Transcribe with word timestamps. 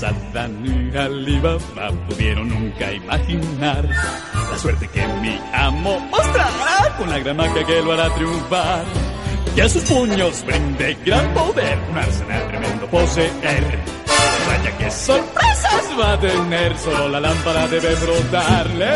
Mas 0.00 0.12
Adán 0.12 0.64
y 0.64 0.96
Alibaba 0.96 1.90
pudieron 2.08 2.48
nunca 2.48 2.90
imaginar 2.92 3.86
la 4.50 4.58
suerte 4.58 4.88
que 4.88 5.06
mi 5.06 5.38
amo 5.52 5.98
mostrará 6.10 6.96
con 6.96 7.10
la 7.10 7.18
gran 7.18 7.36
magia 7.36 7.64
que 7.66 7.82
lo 7.82 7.92
hará 7.92 8.14
triunfar. 8.14 8.84
Y 9.56 9.60
a 9.60 9.68
sus 9.68 9.82
puños 9.82 10.42
brinde 10.46 10.96
gran 11.04 11.34
poder, 11.34 11.78
un 11.90 11.98
arsenal 11.98 12.48
tremendo 12.48 12.86
poseer. 12.86 13.78
Vaya 14.46 14.78
que 14.78 14.90
sorpresas 14.90 15.90
va 15.98 16.12
a 16.12 16.20
tener, 16.20 16.78
solo 16.78 17.08
la 17.08 17.20
lámpara 17.20 17.68
debe 17.68 17.94
brotarle. 17.96 18.90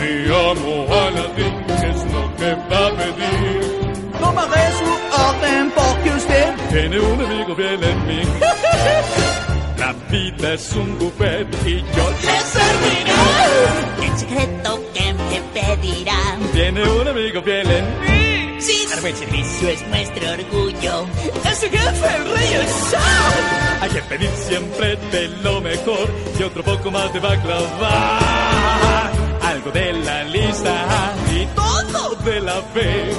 Mi 0.00 0.24
amo 0.32 0.86
Aladdin, 0.90 1.66
¿qué 1.66 1.90
es 1.90 2.12
lo 2.12 2.36
que 2.36 2.54
va 2.54 2.86
a 2.86 2.90
pedir? 2.96 4.12
Tomaré 4.18 4.72
su 4.78 5.20
orden 5.22 5.72
porque 5.74 6.10
usted 6.16 6.54
Tiene 6.70 7.00
un 7.00 7.20
amigo 7.20 7.54
fiel 7.56 7.84
en 7.84 8.06
mí. 8.06 8.22
La 9.82 9.92
vida 10.12 10.54
es 10.54 10.72
un 10.74 10.96
buffet 10.96 11.48
y 11.66 11.80
yo 11.80 12.10
le 12.22 12.40
serviré. 12.54 14.06
El 14.06 14.16
secreto 14.16 14.80
que 14.94 15.12
me 15.12 15.40
pedirá. 15.52 16.38
Tiene 16.52 16.88
un 16.88 17.08
amigo 17.08 17.42
fiel 17.42 17.68
en 17.68 18.00
mí. 18.00 18.60
Sí, 18.60 18.86
dar 18.88 19.00
buen 19.00 19.16
servicio 19.16 19.68
es 19.70 19.84
nuestro 19.88 20.30
orgullo. 20.30 21.06
ese 21.50 21.68
jefe, 21.68 22.16
el 22.16 22.32
rey, 22.32 22.52
el 22.60 22.68
zar. 22.68 23.80
Hay 23.80 23.90
que 23.90 24.02
pedir 24.02 24.30
siempre 24.30 24.94
de 25.10 25.28
lo 25.42 25.60
mejor 25.60 26.08
y 26.38 26.42
otro 26.44 26.62
poco 26.62 26.92
más 26.92 27.12
de 27.12 27.18
baklava. 27.18 29.10
Algo 29.42 29.72
de 29.72 29.92
la 29.94 30.22
lista 30.22 31.12
y 31.34 31.44
todo 31.56 32.14
de 32.24 32.40
la 32.40 32.62
fe. 32.72 33.10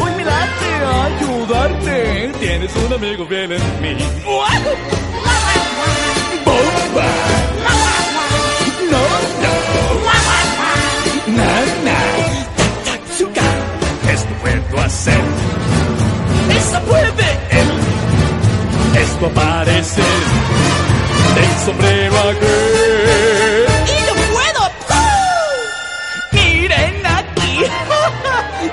Hoy 0.00 0.12
me 0.16 0.24
late 0.24 0.70
ayudarte. 1.04 2.32
Tienes 2.40 2.74
un 2.76 2.94
amigo 2.94 3.26
fiel 3.26 3.52
en 3.52 3.82
mí. 3.82 3.94
¡Bomba! 4.24 5.07
Aparece. 19.28 20.02
El 21.36 21.64
sombrero 21.64 22.18
aquel. 22.18 23.66
¡Y 23.86 24.06
yo 24.06 24.14
puedo! 24.32 24.62
¡Miren 26.32 27.06
aquí! 27.06 27.64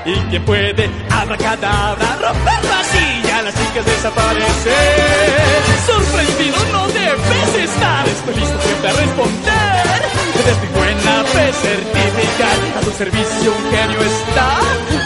¿Y 0.10 0.14
quién 0.30 0.44
puede? 0.44 0.90
Abracadabra, 1.10 2.16
romper 2.20 2.64
la 2.64 2.84
silla, 2.84 3.42
las 3.42 3.54
chicas 3.54 3.86
desaparecen. 3.86 5.45
Estoy 8.16 8.34
listo 8.34 8.58
siempre 8.60 8.88
a 8.88 8.92
responder. 8.92 9.96
Desde 10.46 10.66
buena 10.78 11.24
fe 11.32 11.52
certificar. 11.52 12.56
A 12.76 12.80
tu 12.80 12.90
servicio 12.92 13.52
un 13.58 13.64
genio 13.70 14.00
está. 14.00 14.48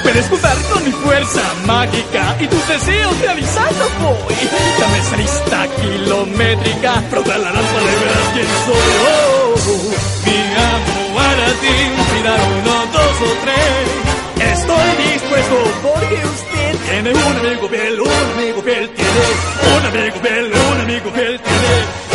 Puedes 0.02 0.26
contar 0.26 0.56
con 0.72 0.84
mi 0.84 0.92
fuerza 0.92 1.42
mágica 1.66 2.36
y 2.40 2.46
tus 2.46 2.68
deseos 2.68 3.20
realizando 3.20 3.84
voy. 4.00 4.34
Dame 4.80 4.98
esa 4.98 5.16
lista 5.16 5.68
kilométrica. 5.80 7.02
Frota 7.10 7.38
la 7.38 7.50
lámpara 7.50 7.90
y 7.92 7.98
verás 8.02 8.28
quién 8.34 8.50
soy. 8.66 8.90
Oh, 9.06 9.54
mi 10.26 10.38
amo 10.70 11.20
Aladdin, 11.20 11.92
mirar 12.14 12.40
uno, 12.58 12.74
dos 12.92 13.16
o 13.28 13.32
tres. 13.44 14.10
Estoy 14.52 14.88
dispuesto 15.12 15.56
porque 15.82 16.14
usted 16.14 16.78
tiene 16.88 17.10
un 17.12 17.36
amigo 17.36 17.68
fiel, 17.68 18.00
un 18.00 18.10
amigo 18.34 18.62
fiel 18.62 18.88
tiene, 18.90 19.22
un 19.76 19.86
amigo 19.86 20.16
fiel, 20.22 20.52
un 20.52 20.80
amigo 20.80 21.10
fiel 21.12 21.40
tiene, 21.40 22.09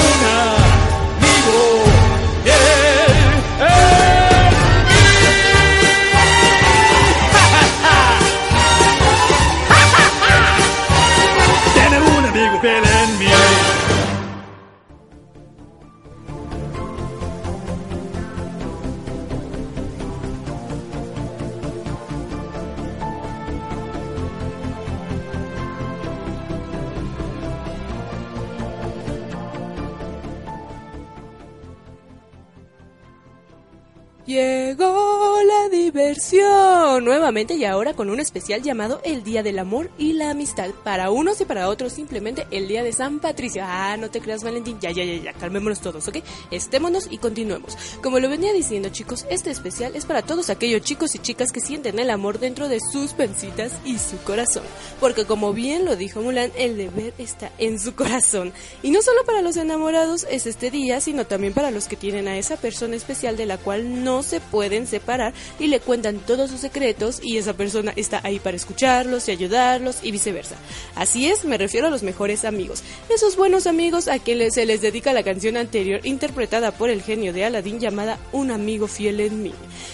la 36.17 36.74
nuevamente 37.01 37.55
y 37.55 37.65
ahora 37.65 37.93
con 37.93 38.09
un 38.09 38.19
especial 38.19 38.61
llamado 38.61 39.01
el 39.03 39.23
Día 39.23 39.43
del 39.43 39.59
Amor 39.59 39.89
y 39.97 40.13
la 40.13 40.29
Amistad. 40.29 40.69
Para 40.83 41.11
unos 41.11 41.41
y 41.41 41.45
para 41.45 41.67
otros 41.67 41.93
simplemente 41.93 42.47
el 42.51 42.67
Día 42.67 42.83
de 42.83 42.93
San 42.93 43.19
Patricio. 43.19 43.63
Ah, 43.65 43.97
no 43.97 44.09
te 44.09 44.21
creas 44.21 44.43
Valentín, 44.43 44.79
ya, 44.79 44.91
ya, 44.91 45.03
ya, 45.03 45.15
ya, 45.15 45.33
calmémonos 45.33 45.81
todos, 45.81 46.07
¿ok? 46.07 46.17
Estémonos 46.51 47.07
y 47.09 47.17
continuemos. 47.17 47.77
Como 48.01 48.19
lo 48.19 48.29
venía 48.29 48.53
diciendo 48.53 48.89
chicos, 48.89 49.25
este 49.29 49.51
especial 49.51 49.95
es 49.95 50.05
para 50.05 50.21
todos 50.21 50.49
aquellos 50.49 50.81
chicos 50.81 51.15
y 51.15 51.19
chicas 51.19 51.51
que 51.51 51.59
sienten 51.59 51.99
el 51.99 52.09
amor 52.09 52.39
dentro 52.39 52.69
de 52.69 52.79
sus 52.79 53.13
pensitas 53.13 53.73
y 53.83 53.97
su 53.97 54.17
corazón. 54.19 54.63
Porque 54.99 55.25
como 55.25 55.53
bien 55.53 55.85
lo 55.85 55.95
dijo 55.95 56.21
Mulan, 56.21 56.51
el 56.57 56.77
deber 56.77 57.13
está 57.17 57.51
en 57.57 57.79
su 57.79 57.95
corazón. 57.95 58.53
Y 58.83 58.91
no 58.91 59.01
solo 59.01 59.25
para 59.25 59.41
los 59.41 59.57
enamorados 59.57 60.25
es 60.29 60.45
este 60.45 60.71
día, 60.71 61.01
sino 61.01 61.25
también 61.25 61.53
para 61.53 61.71
los 61.71 61.87
que 61.87 61.95
tienen 61.95 62.27
a 62.27 62.37
esa 62.37 62.57
persona 62.57 62.95
especial 62.95 63.37
de 63.37 63.45
la 63.45 63.57
cual 63.57 64.03
no 64.03 64.23
se 64.23 64.39
pueden 64.39 64.87
separar 64.87 65.33
y 65.59 65.67
le 65.67 65.79
cuentan 65.79 66.19
todos 66.19 66.51
sus 66.51 66.61
secretos 66.61 66.84
y 67.21 67.37
esa 67.37 67.53
persona 67.53 67.93
está 67.95 68.21
ahí 68.23 68.39
para 68.39 68.57
escucharlos 68.57 69.27
y 69.27 69.31
ayudarlos 69.31 69.97
y 70.03 70.11
viceversa. 70.11 70.55
Así 70.95 71.27
es, 71.27 71.45
me 71.45 71.57
refiero 71.57 71.87
a 71.87 71.89
los 71.89 72.03
mejores 72.03 72.45
amigos. 72.45 72.83
Esos 73.09 73.35
buenos 73.35 73.65
amigos 73.65 74.07
a 74.07 74.19
quienes 74.19 74.53
se 74.53 74.65
les 74.65 74.81
dedica 74.81 75.13
la 75.13 75.23
canción 75.23 75.57
anterior 75.57 76.01
interpretada 76.03 76.71
por 76.71 76.89
el 76.89 77.01
genio 77.01 77.33
de 77.33 77.45
Aladdin 77.45 77.79
llamada 77.79 78.19
Un 78.31 78.51
amigo 78.51 78.87
fiel 78.87 79.19
en 79.19 79.41
mí. 79.43 79.53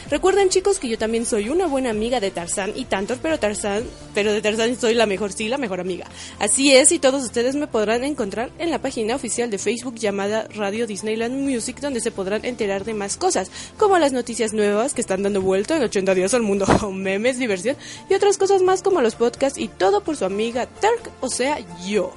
Recuerden 0.09 0.49
chicos 0.49 0.79
que 0.79 0.89
yo 0.89 0.97
también 0.97 1.25
soy 1.25 1.49
una 1.49 1.67
buena 1.67 1.89
amiga 1.89 2.19
de 2.19 2.31
Tarzán 2.31 2.73
y 2.75 2.85
tanto, 2.85 3.17
pero 3.21 3.39
Tarzán, 3.39 3.83
pero 4.13 4.33
de 4.33 4.41
Tarzán 4.41 4.79
soy 4.79 4.93
la 4.93 5.05
mejor, 5.05 5.31
sí, 5.31 5.47
la 5.47 5.57
mejor 5.57 5.79
amiga. 5.79 6.07
Así 6.39 6.73
es, 6.75 6.91
y 6.91 6.99
todos 6.99 7.23
ustedes 7.23 7.55
me 7.55 7.67
podrán 7.67 8.03
encontrar 8.03 8.49
en 8.59 8.69
la 8.69 8.81
página 8.81 9.15
oficial 9.15 9.49
de 9.49 9.57
Facebook 9.57 9.95
llamada 9.95 10.47
Radio 10.55 10.87
Disneyland 10.87 11.35
Music 11.35 11.79
donde 11.79 12.01
se 12.01 12.11
podrán 12.11 12.43
enterar 12.45 12.85
de 12.85 12.93
más 12.93 13.17
cosas, 13.17 13.51
como 13.77 13.97
las 13.97 14.11
noticias 14.11 14.53
nuevas 14.53 14.93
que 14.93 15.01
están 15.01 15.23
dando 15.23 15.41
vuelta 15.41 15.77
en 15.77 15.83
80 15.83 16.15
días 16.15 16.33
al 16.33 16.41
mundo, 16.41 16.65
memes, 16.91 17.37
diversión 17.37 17.75
y 18.09 18.13
otras 18.13 18.37
cosas 18.37 18.61
más 18.61 18.81
como 18.81 19.01
los 19.01 19.15
podcasts 19.15 19.59
y 19.59 19.67
todo 19.67 20.01
por 20.01 20.17
su 20.17 20.25
amiga 20.25 20.65
Turk, 20.65 21.11
o 21.19 21.29
sea, 21.29 21.59
yo. 21.85 22.11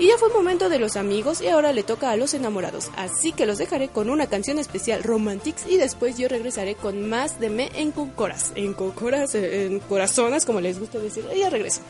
Y 0.00 0.06
ya 0.06 0.16
fue 0.16 0.30
momento 0.30 0.70
de 0.70 0.78
los 0.78 0.96
amigos 0.96 1.42
y 1.42 1.48
ahora 1.48 1.74
le 1.74 1.82
toca 1.82 2.10
a 2.10 2.16
los 2.16 2.32
enamorados. 2.32 2.90
Así 2.96 3.32
que 3.32 3.44
los 3.44 3.58
dejaré 3.58 3.88
con 3.88 4.08
una 4.08 4.28
canción 4.28 4.58
especial 4.58 5.02
Romantics 5.02 5.66
y 5.68 5.76
después 5.76 6.16
yo 6.16 6.26
regresaré 6.26 6.74
con 6.74 7.06
más 7.10 7.38
de 7.38 7.50
Me 7.50 7.70
en 7.74 7.92
Concoras. 7.92 8.52
En 8.54 8.72
Concoras, 8.72 9.34
en 9.34 9.78
corazonas, 9.80 10.46
como 10.46 10.62
les 10.62 10.80
gusta 10.80 10.98
decir. 10.98 11.26
Y 11.34 11.40
ya 11.40 11.50
regreso. 11.50 11.82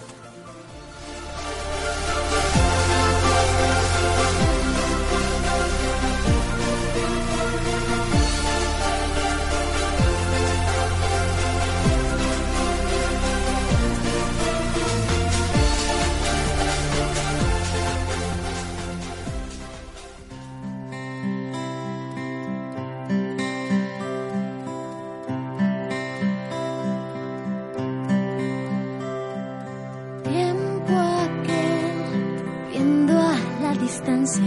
distancia. 33.81 34.45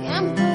Tiempo. 0.00 0.51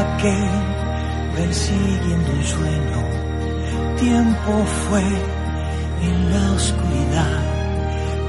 Aquel 0.00 0.50
persiguiendo 1.36 2.30
un 2.32 2.44
sueño, 2.44 3.00
tiempo 3.98 4.52
fue 4.88 5.06
en 6.02 6.30
la 6.32 6.52
oscuridad, 6.52 7.40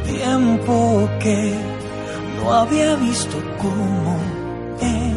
tiempo 0.06 1.09
que 1.19 1.56
no 2.38 2.53
había 2.53 2.95
visto 2.95 3.38
cómo 3.57 4.17
es 4.81 5.15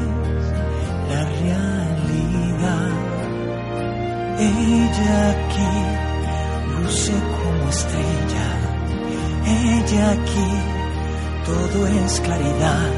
la 1.11 1.23
realidad. 1.43 2.91
Ella 4.41 5.31
aquí 5.31 5.73
luce 6.83 7.13
como 7.13 7.69
estrella, 7.71 8.49
ella 9.47 10.11
aquí 10.13 10.51
todo 11.45 11.87
es 11.87 12.21
claridad. 12.21 12.91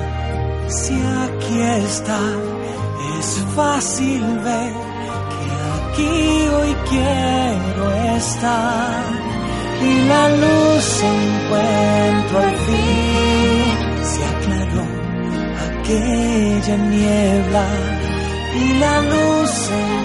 Si 0.68 0.94
aquí 0.94 1.60
está, 1.60 2.20
es 3.20 3.44
fácil 3.54 4.22
ver 4.38 4.72
que 5.32 5.46
aquí 5.76 6.48
hoy 6.56 6.72
quiero 6.88 7.84
estar. 8.16 9.04
Y 9.88 9.92
la 10.12 10.24
luz 10.42 10.86
encuentro 11.14 12.38
al 12.46 12.56
fin, 12.66 13.72
se 14.12 14.20
aclaró 14.32 14.86
aquella 15.68 16.76
niebla. 16.76 17.66
Y 18.62 18.78
la 18.82 19.00
luz 19.12 19.52
encuentro 19.70 19.99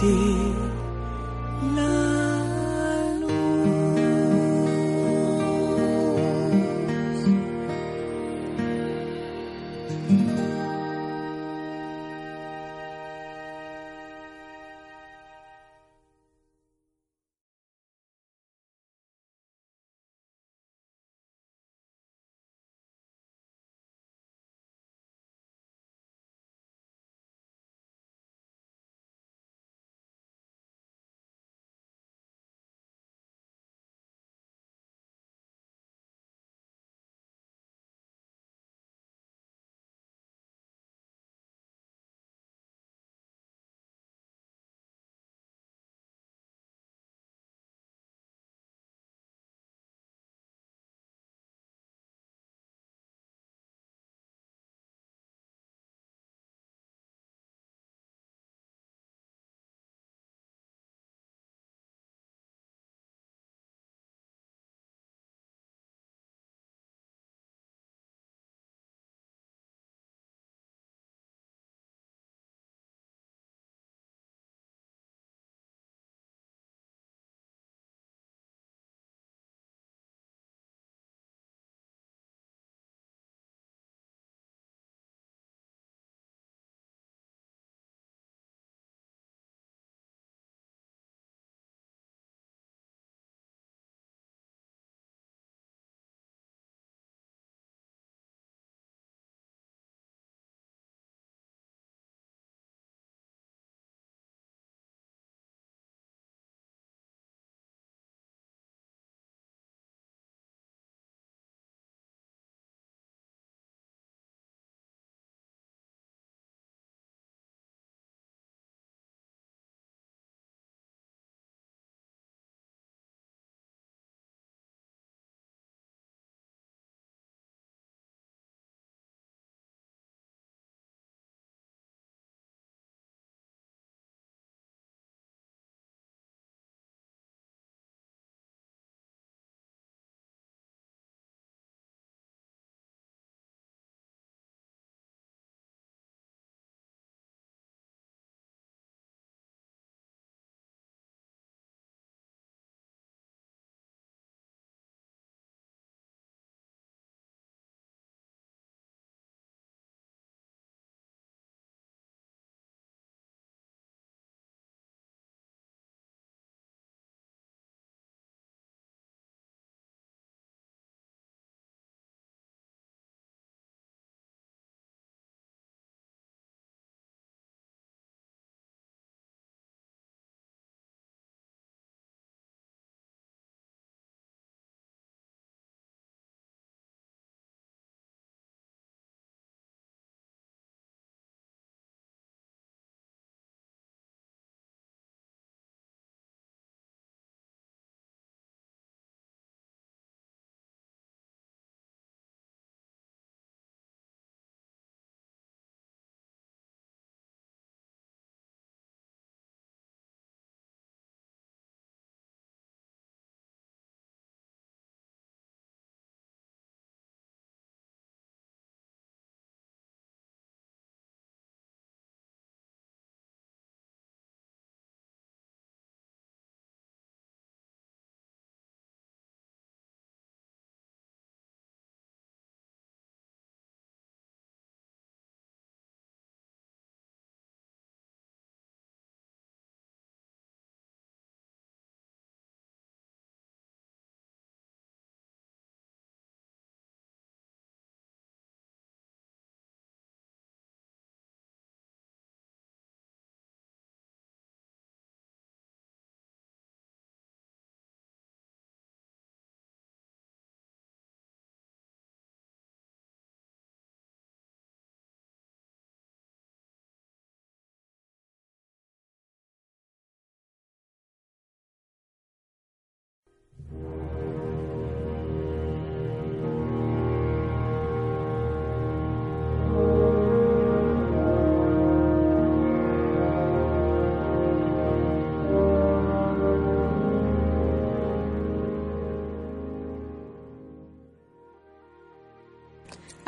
Veo 0.00 0.67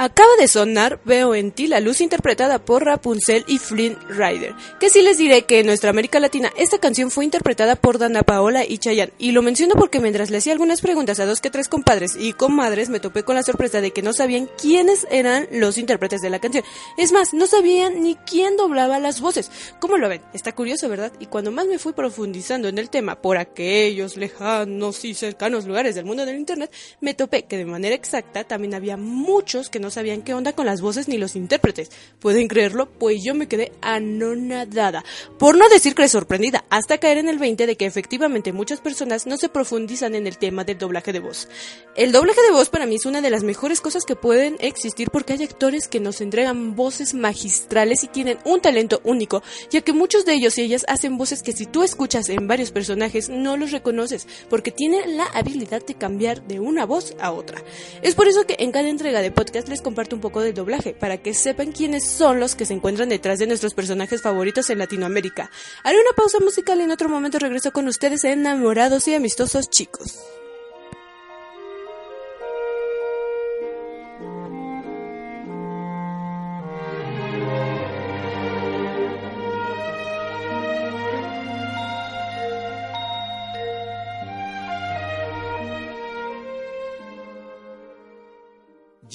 Acaba 0.02 0.30
de 0.38 0.48
sonar 0.48 0.98
Veo 1.04 1.34
en 1.34 1.52
ti 1.52 1.66
la 1.66 1.78
luz 1.78 2.00
interpretada 2.00 2.58
por 2.58 2.86
Rapunzel 2.86 3.44
y 3.46 3.58
Flynn 3.58 3.98
Rider. 4.08 4.54
Que 4.78 4.88
sí 4.88 5.02
les 5.02 5.18
diré 5.18 5.42
que 5.42 5.60
en 5.60 5.66
nuestra 5.66 5.90
América 5.90 6.18
Latina 6.20 6.50
esta 6.56 6.78
canción 6.78 7.10
fue 7.10 7.26
interpretada 7.26 7.76
por 7.76 7.98
Dana 7.98 8.22
Paola 8.22 8.64
y 8.64 8.78
Chayanne. 8.78 9.12
Y 9.18 9.32
lo 9.32 9.42
menciono 9.42 9.74
porque 9.74 10.00
mientras 10.00 10.30
le 10.30 10.38
hacía 10.38 10.54
algunas 10.54 10.80
preguntas 10.80 11.20
a 11.20 11.26
dos 11.26 11.42
que 11.42 11.50
tres 11.50 11.68
compadres 11.68 12.16
y 12.18 12.32
comadres 12.32 12.88
me 12.88 12.98
topé 12.98 13.24
con 13.24 13.34
la 13.34 13.42
sorpresa 13.42 13.82
de 13.82 13.90
que 13.90 14.00
no 14.00 14.14
sabían 14.14 14.48
quiénes 14.58 15.06
eran 15.10 15.46
los 15.52 15.76
intérpretes 15.76 16.22
de 16.22 16.30
la 16.30 16.38
canción. 16.38 16.64
Es 16.96 17.12
más, 17.12 17.34
no 17.34 17.46
sabían 17.46 18.02
ni 18.02 18.14
quién 18.14 18.56
doblaba 18.56 18.98
las 19.00 19.20
voces. 19.20 19.50
¿Cómo 19.80 19.98
lo 19.98 20.08
ven? 20.08 20.22
Está 20.32 20.54
curioso, 20.54 20.88
¿verdad? 20.88 21.12
Y 21.20 21.26
cuando 21.26 21.52
más 21.52 21.66
me 21.66 21.78
fui 21.78 21.92
profundizando 21.92 22.68
en 22.68 22.78
el 22.78 22.88
tema 22.88 23.20
por 23.20 23.36
aquellos 23.36 24.16
lejanos 24.16 25.04
y 25.04 25.12
cercanos 25.12 25.66
lugares 25.66 25.94
del 25.94 26.06
mundo 26.06 26.24
del 26.24 26.38
Internet, 26.38 26.72
me 27.02 27.12
topé 27.12 27.42
que 27.42 27.58
de 27.58 27.66
manera 27.66 27.94
exacta 27.94 28.44
también 28.44 28.72
había 28.72 28.96
muchos 28.96 29.68
que 29.68 29.78
no 29.78 29.89
sabían 29.90 30.22
qué 30.22 30.34
onda 30.34 30.52
con 30.52 30.66
las 30.66 30.80
voces 30.80 31.08
ni 31.08 31.18
los 31.18 31.36
intérpretes. 31.36 31.90
¿Pueden 32.18 32.48
creerlo? 32.48 32.90
Pues 32.90 33.22
yo 33.22 33.34
me 33.34 33.48
quedé 33.48 33.72
anonadada. 33.80 35.04
Por 35.38 35.56
no 35.56 35.68
decir 35.68 35.94
que 35.94 36.08
sorprendida, 36.08 36.64
hasta 36.70 36.98
caer 36.98 37.18
en 37.18 37.28
el 37.28 37.38
20 37.38 37.66
de 37.66 37.76
que 37.76 37.86
efectivamente 37.86 38.52
muchas 38.52 38.80
personas 38.80 39.26
no 39.26 39.36
se 39.36 39.48
profundizan 39.48 40.14
en 40.14 40.26
el 40.26 40.38
tema 40.38 40.64
del 40.64 40.78
doblaje 40.78 41.12
de 41.12 41.20
voz. 41.20 41.48
El 41.96 42.12
doblaje 42.12 42.42
de 42.42 42.50
voz 42.50 42.68
para 42.68 42.86
mí 42.86 42.96
es 42.96 43.06
una 43.06 43.20
de 43.20 43.30
las 43.30 43.42
mejores 43.42 43.80
cosas 43.80 44.04
que 44.04 44.16
pueden 44.16 44.56
existir 44.60 45.10
porque 45.10 45.34
hay 45.34 45.44
actores 45.44 45.88
que 45.88 46.00
nos 46.00 46.20
entregan 46.20 46.74
voces 46.74 47.14
magistrales 47.14 48.04
y 48.04 48.08
tienen 48.08 48.38
un 48.44 48.60
talento 48.60 49.00
único, 49.04 49.42
ya 49.70 49.80
que 49.80 49.92
muchos 49.92 50.24
de 50.24 50.34
ellos 50.34 50.58
y 50.58 50.62
ellas 50.62 50.84
hacen 50.88 51.16
voces 51.16 51.42
que 51.42 51.52
si 51.52 51.66
tú 51.66 51.82
escuchas 51.82 52.28
en 52.28 52.46
varios 52.46 52.70
personajes 52.70 53.28
no 53.28 53.56
los 53.56 53.70
reconoces, 53.72 54.26
porque 54.48 54.70
tienen 54.70 55.16
la 55.16 55.24
habilidad 55.26 55.84
de 55.84 55.94
cambiar 55.94 56.42
de 56.42 56.60
una 56.60 56.86
voz 56.86 57.14
a 57.20 57.32
otra. 57.32 57.62
Es 58.02 58.14
por 58.14 58.28
eso 58.28 58.44
que 58.46 58.56
en 58.58 58.72
cada 58.72 58.88
entrega 58.88 59.20
de 59.20 59.30
podcast 59.30 59.68
comparto 59.80 60.16
un 60.16 60.22
poco 60.22 60.40
del 60.40 60.54
doblaje, 60.54 60.94
para 60.94 61.18
que 61.18 61.34
sepan 61.34 61.72
quiénes 61.72 62.08
son 62.08 62.40
los 62.40 62.54
que 62.54 62.66
se 62.66 62.74
encuentran 62.74 63.08
detrás 63.08 63.38
de 63.38 63.46
nuestros 63.46 63.74
personajes 63.74 64.22
favoritos 64.22 64.70
en 64.70 64.78
Latinoamérica. 64.78 65.50
Haré 65.84 65.98
una 66.00 66.16
pausa 66.16 66.38
musical 66.40 66.80
y 66.80 66.84
en 66.84 66.90
otro 66.90 67.08
momento 67.08 67.38
regreso 67.38 67.72
con 67.72 67.88
ustedes 67.88 68.24
enamorados 68.24 69.08
y 69.08 69.14
amistosos 69.14 69.70
chicos. 69.70 70.18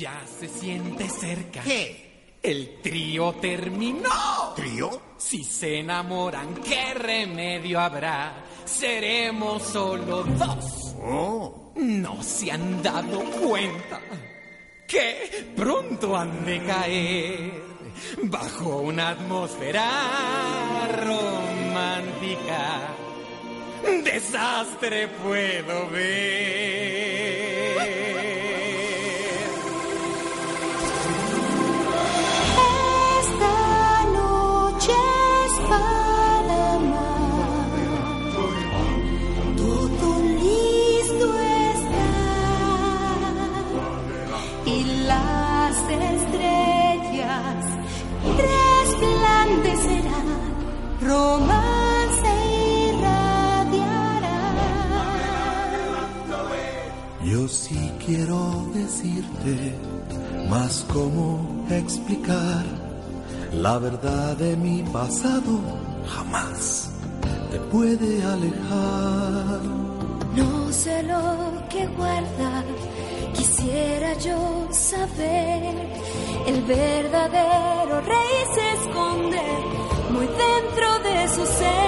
Ya 0.06 0.22
se 0.40 0.48
siente 0.48 1.10
cerca. 1.10 1.64
¿Qué? 1.64 2.38
El 2.44 2.80
trío 2.80 3.34
terminó. 3.42 4.54
¿Trío? 4.56 5.02
Si 5.18 5.44
se 5.44 5.80
enamoran, 5.80 6.54
¿qué 6.62 6.94
remedio 6.94 7.80
habrá? 7.80 8.46
Seremos 8.66 9.64
solo 9.64 10.24
dos. 10.24 10.96
Oh. 11.04 11.72
No 11.78 12.22
se 12.22 12.52
han 12.52 12.84
dado 12.84 13.20
cuenta 13.32 14.00
que 14.88 15.52
pronto 15.56 16.16
han 16.16 16.46
de 16.46 16.64
caer 16.64 17.64
bajo 18.26 18.82
una 18.82 19.10
atmósfera 19.10 19.90
romántica. 21.04 22.94
Desastre 24.04 25.08
puedo 25.08 25.90
ver. 25.90 26.95
Sí 57.68 57.92
quiero 58.06 58.40
decirte 58.76 59.74
más 60.50 60.86
cómo 60.94 61.66
explicar 61.72 62.64
la 63.54 63.80
verdad 63.80 64.38
de 64.38 64.56
mi 64.56 64.84
pasado 64.84 65.54
jamás 66.14 66.92
te 67.50 67.58
puede 67.74 68.24
alejar. 68.24 69.62
No 70.36 70.72
sé 70.72 71.02
lo 71.04 71.24
que 71.70 71.88
guarda, 72.00 72.64
quisiera 73.34 74.14
yo 74.28 74.68
saber. 74.72 75.76
El 76.46 76.62
verdadero 76.64 77.96
rey 78.02 78.36
se 78.56 78.66
esconde 78.78 79.46
muy 80.14 80.28
dentro 80.28 80.88
de 81.08 81.28
su 81.36 81.46
ser. 81.60 81.85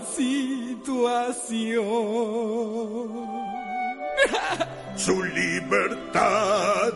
Situación. 0.00 1.82
Su 4.96 5.22
libertad 5.22 6.92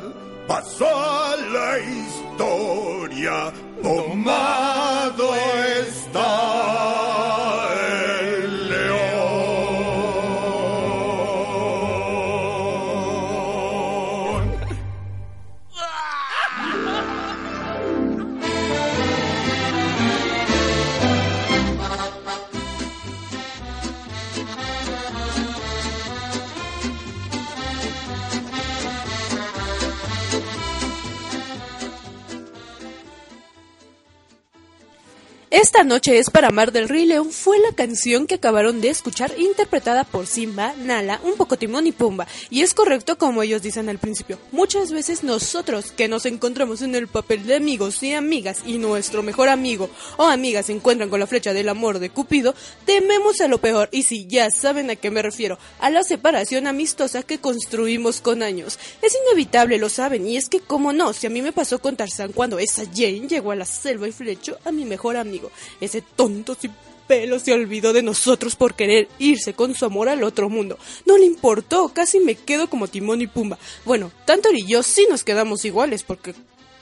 pasó 0.46 0.86
a 0.86 1.36
la 1.36 1.78
historia. 1.78 3.52
Tomado 3.82 5.34
Esta 35.58 35.84
noche 35.84 36.18
es 36.18 36.28
para 36.28 36.48
amar 36.48 36.70
del 36.70 36.86
Rey 36.86 37.06
León 37.06 37.32
fue 37.32 37.58
la 37.58 37.72
canción 37.74 38.26
que 38.26 38.34
acabaron 38.34 38.82
de 38.82 38.90
escuchar 38.90 39.32
interpretada 39.38 40.04
por 40.04 40.26
Simba, 40.26 40.74
Nala, 40.76 41.18
un 41.24 41.32
poco 41.36 41.56
Timón 41.56 41.86
y 41.86 41.92
Pumba. 41.92 42.26
Y 42.50 42.60
es 42.60 42.74
correcto 42.74 43.16
como 43.16 43.42
ellos 43.42 43.62
dicen 43.62 43.88
al 43.88 43.96
principio. 43.96 44.38
Muchas 44.52 44.92
veces 44.92 45.24
nosotros 45.24 45.92
que 45.92 46.08
nos 46.08 46.26
encontramos 46.26 46.82
en 46.82 46.94
el 46.94 47.08
papel 47.08 47.46
de 47.46 47.56
amigos 47.56 48.02
y 48.02 48.12
amigas 48.12 48.58
y 48.66 48.76
nuestro 48.76 49.22
mejor 49.22 49.48
amigo 49.48 49.88
o 50.18 50.24
amiga 50.24 50.62
se 50.62 50.72
encuentran 50.72 51.08
con 51.08 51.20
la 51.20 51.26
flecha 51.26 51.54
del 51.54 51.70
amor 51.70 52.00
de 52.00 52.10
Cupido, 52.10 52.54
tememos 52.84 53.40
a 53.40 53.48
lo 53.48 53.56
peor. 53.56 53.88
Y 53.92 54.02
si 54.02 54.26
ya 54.26 54.50
saben 54.50 54.90
a 54.90 54.96
qué 54.96 55.10
me 55.10 55.22
refiero, 55.22 55.58
a 55.78 55.88
la 55.88 56.02
separación 56.02 56.66
amistosa 56.66 57.22
que 57.22 57.38
construimos 57.38 58.20
con 58.20 58.42
años. 58.42 58.78
Es 59.00 59.16
inevitable, 59.24 59.78
lo 59.78 59.88
saben, 59.88 60.26
y 60.26 60.36
es 60.36 60.50
que 60.50 60.60
como 60.60 60.92
no, 60.92 61.14
si 61.14 61.26
a 61.26 61.30
mí 61.30 61.40
me 61.40 61.52
pasó 61.52 61.78
con 61.78 61.96
Tarzán 61.96 62.32
cuando 62.32 62.58
esa 62.58 62.84
Jane 62.84 63.26
llegó 63.26 63.52
a 63.52 63.56
la 63.56 63.64
selva 63.64 64.06
y 64.06 64.12
flechó 64.12 64.58
a 64.62 64.70
mi 64.70 64.84
mejor 64.84 65.16
amigo, 65.16 65.45
ese 65.80 66.02
tonto 66.02 66.56
sin 66.60 66.72
pelo 67.06 67.38
se 67.38 67.52
olvidó 67.52 67.92
de 67.92 68.02
nosotros 68.02 68.56
por 68.56 68.74
querer 68.74 69.08
irse 69.18 69.54
con 69.54 69.74
su 69.74 69.84
amor 69.84 70.08
al 70.08 70.24
otro 70.24 70.48
mundo. 70.48 70.78
No 71.04 71.16
le 71.16 71.24
importó, 71.24 71.88
casi 71.88 72.20
me 72.20 72.34
quedo 72.34 72.68
como 72.68 72.88
Timón 72.88 73.22
y 73.22 73.26
Pumba. 73.26 73.58
Bueno, 73.84 74.10
Tantor 74.24 74.56
y 74.56 74.66
yo 74.66 74.82
sí 74.82 75.06
nos 75.08 75.24
quedamos 75.24 75.64
iguales 75.64 76.02
porque 76.02 76.34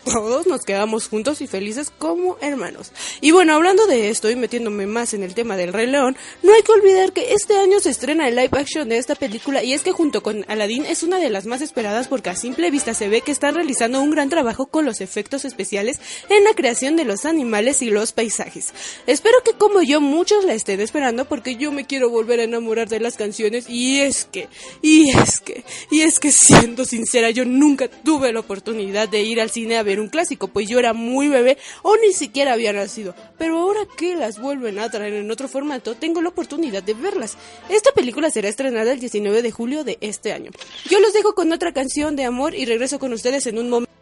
todos 0.05 0.47
nos 0.47 0.63
quedamos 0.63 1.09
juntos 1.09 1.41
y 1.41 1.47
felices 1.47 1.91
como 1.97 2.37
hermanos. 2.41 2.93
Y 3.21 3.31
bueno, 3.31 3.55
hablando 3.55 3.87
de 3.87 4.11
esto 4.11 4.31
y 4.31 4.37
metiéndome 4.37 4.87
más 4.87 5.15
en 5.15 5.23
el 5.23 5.35
tema 5.35 5.57
del 5.57 5.73
Rey 5.73 5.87
León, 5.87 6.17
no 6.43 6.53
hay 6.53 6.63
que 6.63 6.73
olvidar 6.73 7.13
que 7.13 7.33
este 7.33 7.57
año 7.57 7.81
se 7.81 7.91
estrena 7.91 8.29
el 8.29 8.37
live 8.37 8.51
action 8.53 8.89
de 8.89 8.99
esta 8.99 9.15
película 9.15 9.63
y 9.63 9.73
es 9.73 9.83
que 9.83 9.93
junto 9.93 10.23
con 10.23 10.45
Aladdin 10.49 10.85
es 10.87 11.03
una 11.03 11.19
de 11.19 11.31
las 11.31 11.47
más 11.47 11.63
esperadas 11.63 12.09
porque 12.09 12.31
a 12.31 12.37
simple 12.37 12.71
vista 12.71 12.95
se 12.95 13.09
ve 13.09 13.23
que 13.23 13.33
están 13.33 13.55
realizando 13.55 14.01
un 14.03 14.11
gran 14.11 14.29
trabajo 14.29 14.67
con 14.67 14.85
los 14.85 15.01
efectos 15.01 15.45
especiales 15.45 15.99
en 16.29 16.45
la 16.45 16.55
creación 16.55 16.97
de 16.97 17.05
los 17.05 17.25
animales 17.25 17.83
y 17.83 17.91
los 17.91 18.13
paisajes. 18.13 18.73
Espero 19.07 19.39
que 19.45 19.53
como 19.53 19.83
yo 19.83 20.01
muchos 20.01 20.45
la 20.45 20.55
estén 20.55 20.81
esperando 20.81 21.25
porque 21.25 21.57
yo 21.57 21.73
me 21.73 21.87
quiero 21.87 22.11
volver 22.11 22.41
a 22.41 22.45
enamorar 22.45 22.89
de 22.89 23.01
las 23.01 23.17
canciones 23.17 23.69
y 23.69 24.01
es 24.01 24.25
que, 24.25 24.49
y 24.83 25.11
es 25.11 25.41
que, 25.41 25.65
y 25.91 26.03
es 26.03 26.21
que 26.21 26.31
siendo 26.31 26.85
sincera 26.85 27.31
yo 27.31 27.45
nunca 27.45 27.89
tuve 27.89 28.33
la 28.33 28.41
oportunidad 28.41 29.09
de 29.09 29.23
ir 29.23 29.41
al 29.41 29.51
cine 29.51 29.77
a 29.77 29.83
ver 29.83 29.94
un 30.01 30.09
clásico, 30.09 30.49
pues 30.49 30.69
yo 30.69 30.79
era 30.79 30.93
muy 30.93 31.29
bebé 31.29 31.59
o 31.83 31.97
ni 31.97 32.13
siquiera 32.13 32.53
había 32.53 32.73
nacido. 32.73 33.15
Pero 33.39 33.59
ahora 33.59 33.81
que 33.97 34.17
las 34.17 34.41
vuelven 34.41 34.79
a 34.79 34.91
traer 34.91 35.15
en 35.15 35.31
otro 35.31 35.49
formato, 35.49 35.95
tengo 35.95 36.23
la 36.23 36.31
oportunidad 36.31 36.83
de 36.83 36.95
verlas. 36.95 37.37
Esta 37.69 37.93
película 37.93 38.31
será 38.31 38.49
estrenada 38.49 38.93
el 38.93 39.01
19 39.01 39.43
de 39.43 39.51
julio 39.51 39.85
de 39.85 39.99
este 40.01 40.33
año. 40.33 40.51
Yo 40.89 41.01
los 41.01 41.13
dejo 41.13 41.35
con 41.35 41.53
otra 41.53 41.73
canción 41.73 42.17
de 42.17 42.25
amor 42.25 42.55
y 42.55 42.65
regreso 42.65 42.99
con 42.99 43.13
ustedes 43.13 43.47
en 43.47 43.59
un 43.59 43.71
momento. 43.71 43.94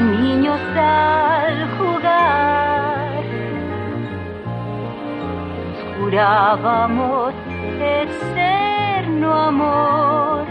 Niños 0.00 0.60
al 0.76 1.70
jugar. 1.78 3.22
Jurábamos 5.98 7.34
eterno 7.80 9.32
amor, 9.34 10.46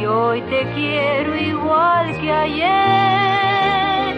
y 0.00 0.06
hoy 0.06 0.40
te 0.42 0.62
quiero 0.74 1.36
igual 1.36 2.20
que 2.20 2.32
ayer. 2.32 4.14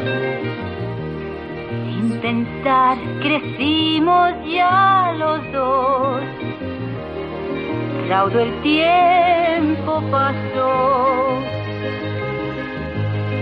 Sin 1.86 2.20
pensar 2.20 2.98
crecimos 3.20 4.32
ya 4.46 5.14
los 5.18 5.52
dos. 5.52 6.22
Raudo 8.08 8.40
el 8.40 8.62
tiempo 8.62 10.02
pasó 10.10 11.59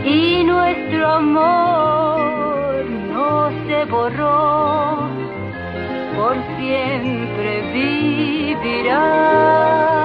y 0.08 0.42
nuestro 0.44 1.06
amor 1.06 2.84
no 3.12 3.50
se 3.66 3.84
borró, 3.84 5.10
por 6.16 6.34
siempre 6.56 7.62
vivirá. 7.74 9.97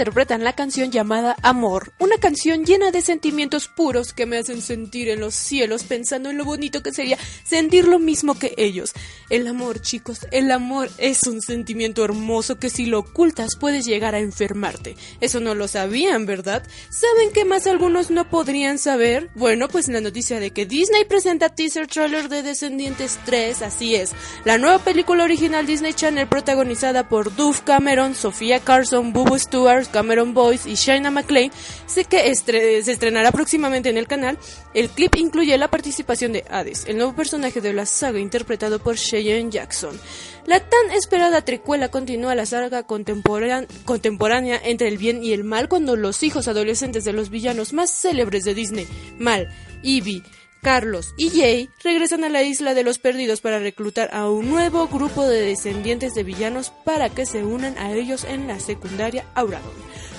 Interpretan 0.00 0.44
la 0.44 0.54
canción 0.54 0.90
llamada 0.90 1.36
Amor, 1.42 1.92
una 1.98 2.16
canción 2.16 2.64
llena 2.64 2.90
de 2.90 3.02
sentimientos 3.02 3.68
puros 3.68 4.14
que 4.14 4.24
me 4.24 4.38
hacen 4.38 4.62
sentir 4.62 5.10
en 5.10 5.20
los 5.20 5.34
cielos 5.34 5.84
pensando 5.84 6.30
en 6.30 6.38
lo 6.38 6.46
bonito 6.46 6.82
que 6.82 6.90
sería 6.90 7.18
sentir 7.44 7.86
lo 7.86 7.98
mismo 7.98 8.38
que 8.38 8.54
ellos. 8.56 8.94
El 9.28 9.46
amor, 9.46 9.82
chicos, 9.82 10.20
el 10.30 10.50
amor 10.52 10.88
es 10.96 11.24
un 11.24 11.42
sentimiento 11.42 12.02
hermoso 12.02 12.58
que 12.58 12.70
si 12.70 12.86
lo 12.86 13.00
ocultas 13.00 13.56
puedes 13.60 13.84
llegar 13.84 14.14
a 14.14 14.20
enfermarte. 14.20 14.96
Eso 15.20 15.38
no 15.38 15.54
lo 15.54 15.68
sabían, 15.68 16.24
¿verdad? 16.24 16.62
¿Saben 16.88 17.30
qué 17.34 17.44
más 17.44 17.66
algunos 17.66 18.10
no 18.10 18.26
podrían 18.30 18.78
saber? 18.78 19.28
Bueno, 19.34 19.68
pues 19.68 19.86
la 19.88 20.00
noticia 20.00 20.40
de 20.40 20.50
que 20.50 20.64
Disney 20.64 21.04
presenta 21.04 21.50
teaser 21.50 21.86
trailer 21.88 22.30
de 22.30 22.42
Descendientes 22.42 23.18
3, 23.26 23.60
así 23.60 23.96
es. 23.96 24.12
La 24.46 24.56
nueva 24.56 24.78
película 24.78 25.24
original 25.24 25.66
Disney 25.66 25.92
Channel 25.92 26.26
protagonizada 26.26 27.06
por 27.10 27.36
Duff 27.36 27.60
Cameron, 27.60 28.14
Sofía 28.14 28.60
Carson, 28.60 29.12
Bubu 29.12 29.38
Stewart, 29.38 29.89
Cameron 29.90 30.34
Boyce 30.34 30.68
y 30.68 30.74
Shaina 30.74 31.10
McLean, 31.10 31.50
sé 31.86 32.04
que 32.04 32.34
se 32.34 32.92
estrenará 32.92 33.32
próximamente 33.32 33.90
en 33.90 33.98
el 33.98 34.06
canal. 34.06 34.38
El 34.74 34.88
clip 34.88 35.16
incluye 35.16 35.56
la 35.58 35.68
participación 35.68 36.32
de 36.32 36.44
Hades, 36.50 36.84
el 36.86 36.96
nuevo 36.96 37.14
personaje 37.14 37.60
de 37.60 37.72
la 37.72 37.86
saga 37.86 38.18
interpretado 38.18 38.78
por 38.78 38.96
Cheyenne 38.96 39.50
Jackson. 39.50 39.98
La 40.46 40.60
tan 40.60 40.90
esperada 40.92 41.42
tricuela 41.42 41.88
continúa 41.90 42.34
la 42.34 42.46
saga 42.46 42.82
contemporánea, 42.84 43.66
contemporánea 43.84 44.60
entre 44.62 44.88
el 44.88 44.98
bien 44.98 45.22
y 45.22 45.32
el 45.32 45.44
mal 45.44 45.68
cuando 45.68 45.96
los 45.96 46.22
hijos 46.22 46.48
adolescentes 46.48 47.04
de 47.04 47.12
los 47.12 47.30
villanos 47.30 47.72
más 47.72 47.90
célebres 47.90 48.44
de 48.44 48.54
Disney, 48.54 48.88
Mal, 49.18 49.48
Evie, 49.82 50.22
Carlos 50.62 51.14
y 51.16 51.30
Jay 51.30 51.70
regresan 51.82 52.24
a 52.24 52.28
la 52.28 52.42
isla 52.42 52.74
de 52.74 52.84
los 52.84 52.98
perdidos 52.98 53.40
para 53.40 53.58
reclutar 53.58 54.10
a 54.12 54.28
un 54.28 54.48
nuevo 54.48 54.88
grupo 54.88 55.26
de 55.26 55.40
descendientes 55.40 56.14
de 56.14 56.22
villanos 56.22 56.72
para 56.84 57.08
que 57.08 57.26
se 57.26 57.44
unan 57.44 57.78
a 57.78 57.92
ellos 57.92 58.24
en 58.24 58.46
la 58.46 58.60
secundaria 58.60 59.24
Auradon. 59.34 59.72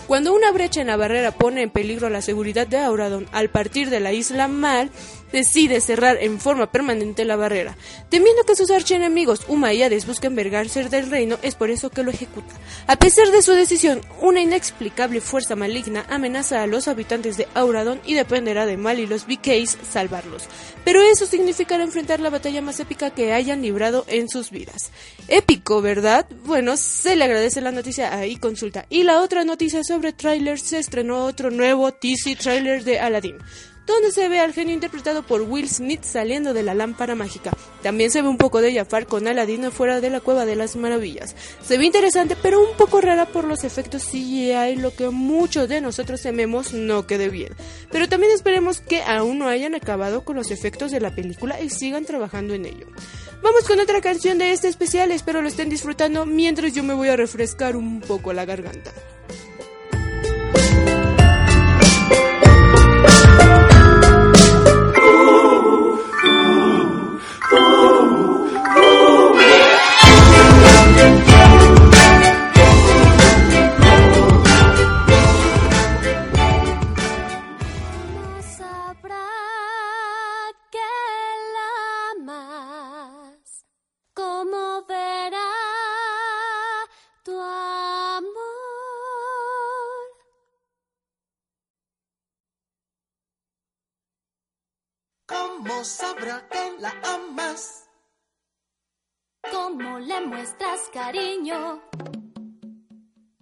Cuando 0.07 0.33
una 0.33 0.51
brecha 0.51 0.81
en 0.81 0.87
la 0.87 0.97
barrera 0.97 1.31
pone 1.31 1.61
en 1.61 1.69
peligro 1.69 2.09
la 2.09 2.21
seguridad 2.21 2.67
de 2.67 2.79
Auradon 2.79 3.27
al 3.31 3.49
partir 3.49 3.89
de 3.89 3.99
la 3.99 4.11
isla 4.11 4.47
Mal, 4.47 4.89
decide 5.31 5.81
cerrar 5.81 6.17
en 6.21 6.39
forma 6.39 6.71
permanente 6.71 7.25
la 7.25 7.35
barrera. 7.35 7.75
Temiendo 8.09 8.43
que 8.43 8.55
sus 8.55 8.71
archienemigos 8.71 9.45
Uma 9.47 9.73
y 9.73 9.83
Hades 9.83 10.05
busquen 10.05 10.35
vergarse 10.35 10.83
del 10.89 11.09
reino, 11.09 11.37
es 11.41 11.55
por 11.55 11.69
eso 11.69 11.89
que 11.89 12.03
lo 12.03 12.11
ejecuta. 12.11 12.53
A 12.87 12.95
pesar 12.95 13.31
de 13.31 13.41
su 13.41 13.53
decisión, 13.53 14.01
una 14.19 14.41
inexplicable 14.41 15.21
fuerza 15.21 15.55
maligna 15.55 16.05
amenaza 16.09 16.61
a 16.61 16.67
los 16.67 16.87
habitantes 16.87 17.37
de 17.37 17.47
Auradon 17.53 18.01
y 18.05 18.13
dependerá 18.13 18.65
de 18.65 18.77
Mal 18.77 18.99
y 18.99 19.07
los 19.07 19.25
BKs 19.27 19.77
salvarlos. 19.89 20.43
Pero 20.83 21.01
eso 21.01 21.25
significará 21.25 21.83
enfrentar 21.83 22.19
la 22.19 22.29
batalla 22.29 22.61
más 22.61 22.79
épica 22.79 23.11
que 23.11 23.33
hayan 23.33 23.61
librado 23.61 24.05
en 24.07 24.29
sus 24.29 24.51
vidas. 24.51 24.91
Épico, 25.27 25.81
¿verdad? 25.81 26.25
Bueno, 26.45 26.77
se 26.77 27.15
le 27.15 27.23
agradece 27.23 27.61
la 27.61 27.71
noticia 27.71 28.17
ahí 28.17 28.35
consulta. 28.37 28.85
Y 28.89 29.03
la 29.03 29.21
otra 29.21 29.43
noticia 29.43 29.83
sobre 29.83 30.13
trailers 30.13 30.61
se 30.61 30.79
estrenó 30.79 31.25
otro 31.25 31.51
nuevo 31.51 31.91
TC 31.91 32.37
trailer 32.37 32.83
de 32.83 32.99
Aladdin 32.99 33.37
donde 33.91 34.11
se 34.11 34.27
ve 34.29 34.39
al 34.39 34.53
genio 34.53 34.73
interpretado 34.73 35.23
por 35.23 35.41
Will 35.41 35.69
Smith 35.69 36.03
saliendo 36.03 36.53
de 36.53 36.63
la 36.63 36.73
lámpara 36.73 37.15
mágica. 37.15 37.51
También 37.81 38.11
se 38.11 38.21
ve 38.21 38.27
un 38.27 38.37
poco 38.37 38.61
de 38.61 38.73
Jafar 38.73 39.05
con 39.05 39.27
Aladdin 39.27 39.71
fuera 39.71 40.01
de 40.01 40.09
la 40.09 40.19
cueva 40.19 40.45
de 40.45 40.55
las 40.55 40.75
maravillas. 40.75 41.35
Se 41.63 41.77
ve 41.77 41.85
interesante, 41.85 42.35
pero 42.41 42.59
un 42.59 42.75
poco 42.77 43.01
rara 43.01 43.27
por 43.27 43.45
los 43.45 43.63
efectos 43.63 44.05
CGI, 44.05 44.75
lo 44.77 44.93
que 44.95 45.09
muchos 45.09 45.67
de 45.67 45.81
nosotros 45.81 46.21
tememos 46.21 46.73
no 46.73 47.07
quede 47.07 47.29
bien. 47.29 47.53
Pero 47.91 48.07
también 48.07 48.31
esperemos 48.31 48.81
que 48.81 49.01
aún 49.03 49.39
no 49.39 49.47
hayan 49.47 49.75
acabado 49.75 50.23
con 50.23 50.35
los 50.35 50.51
efectos 50.51 50.91
de 50.91 51.01
la 51.01 51.13
película 51.15 51.61
y 51.61 51.69
sigan 51.69 52.05
trabajando 52.05 52.53
en 52.53 52.65
ello. 52.65 52.87
Vamos 53.41 53.63
con 53.67 53.79
otra 53.79 54.01
canción 54.01 54.37
de 54.37 54.51
este 54.51 54.67
especial, 54.67 55.11
espero 55.11 55.41
lo 55.41 55.47
estén 55.47 55.69
disfrutando 55.69 56.25
mientras 56.25 56.73
yo 56.73 56.83
me 56.83 56.93
voy 56.93 57.09
a 57.09 57.15
refrescar 57.15 57.75
un 57.75 57.99
poco 58.01 58.33
la 58.33 58.45
garganta. 58.45 58.91
Le 100.01 100.21
muestras 100.25 100.89
cariño? 100.93 101.81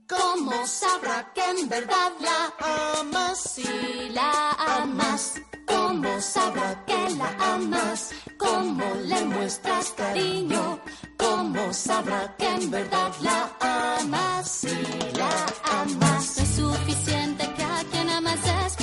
¿Cómo 0.07 0.65
sabrá 0.65 1.31
que 1.33 1.43
en 1.43 1.69
verdad 1.69 2.11
la 2.19 2.99
amas? 2.99 3.39
Si 3.39 4.09
la 4.09 4.51
amas, 4.81 5.41
¿cómo 5.67 6.19
sabrá 6.19 6.83
que 6.85 7.09
la 7.15 7.53
amas? 7.53 8.11
¿Cómo 8.37 8.85
le 9.05 9.25
muestras 9.25 9.91
cariño? 9.91 10.79
¿Cómo 11.17 11.73
sabrá 11.73 12.35
que 12.37 12.47
en 12.47 12.71
verdad 12.71 13.13
la 13.21 13.39
amas? 13.61 14.49
Si 14.49 14.75
la 15.13 15.31
amas, 15.81 16.37
no 16.37 16.43
es 16.43 16.55
suficiente 16.55 17.53
que 17.55 17.63
a 17.63 17.83
quien 17.91 18.09
amas 18.09 18.39
es 18.65 18.75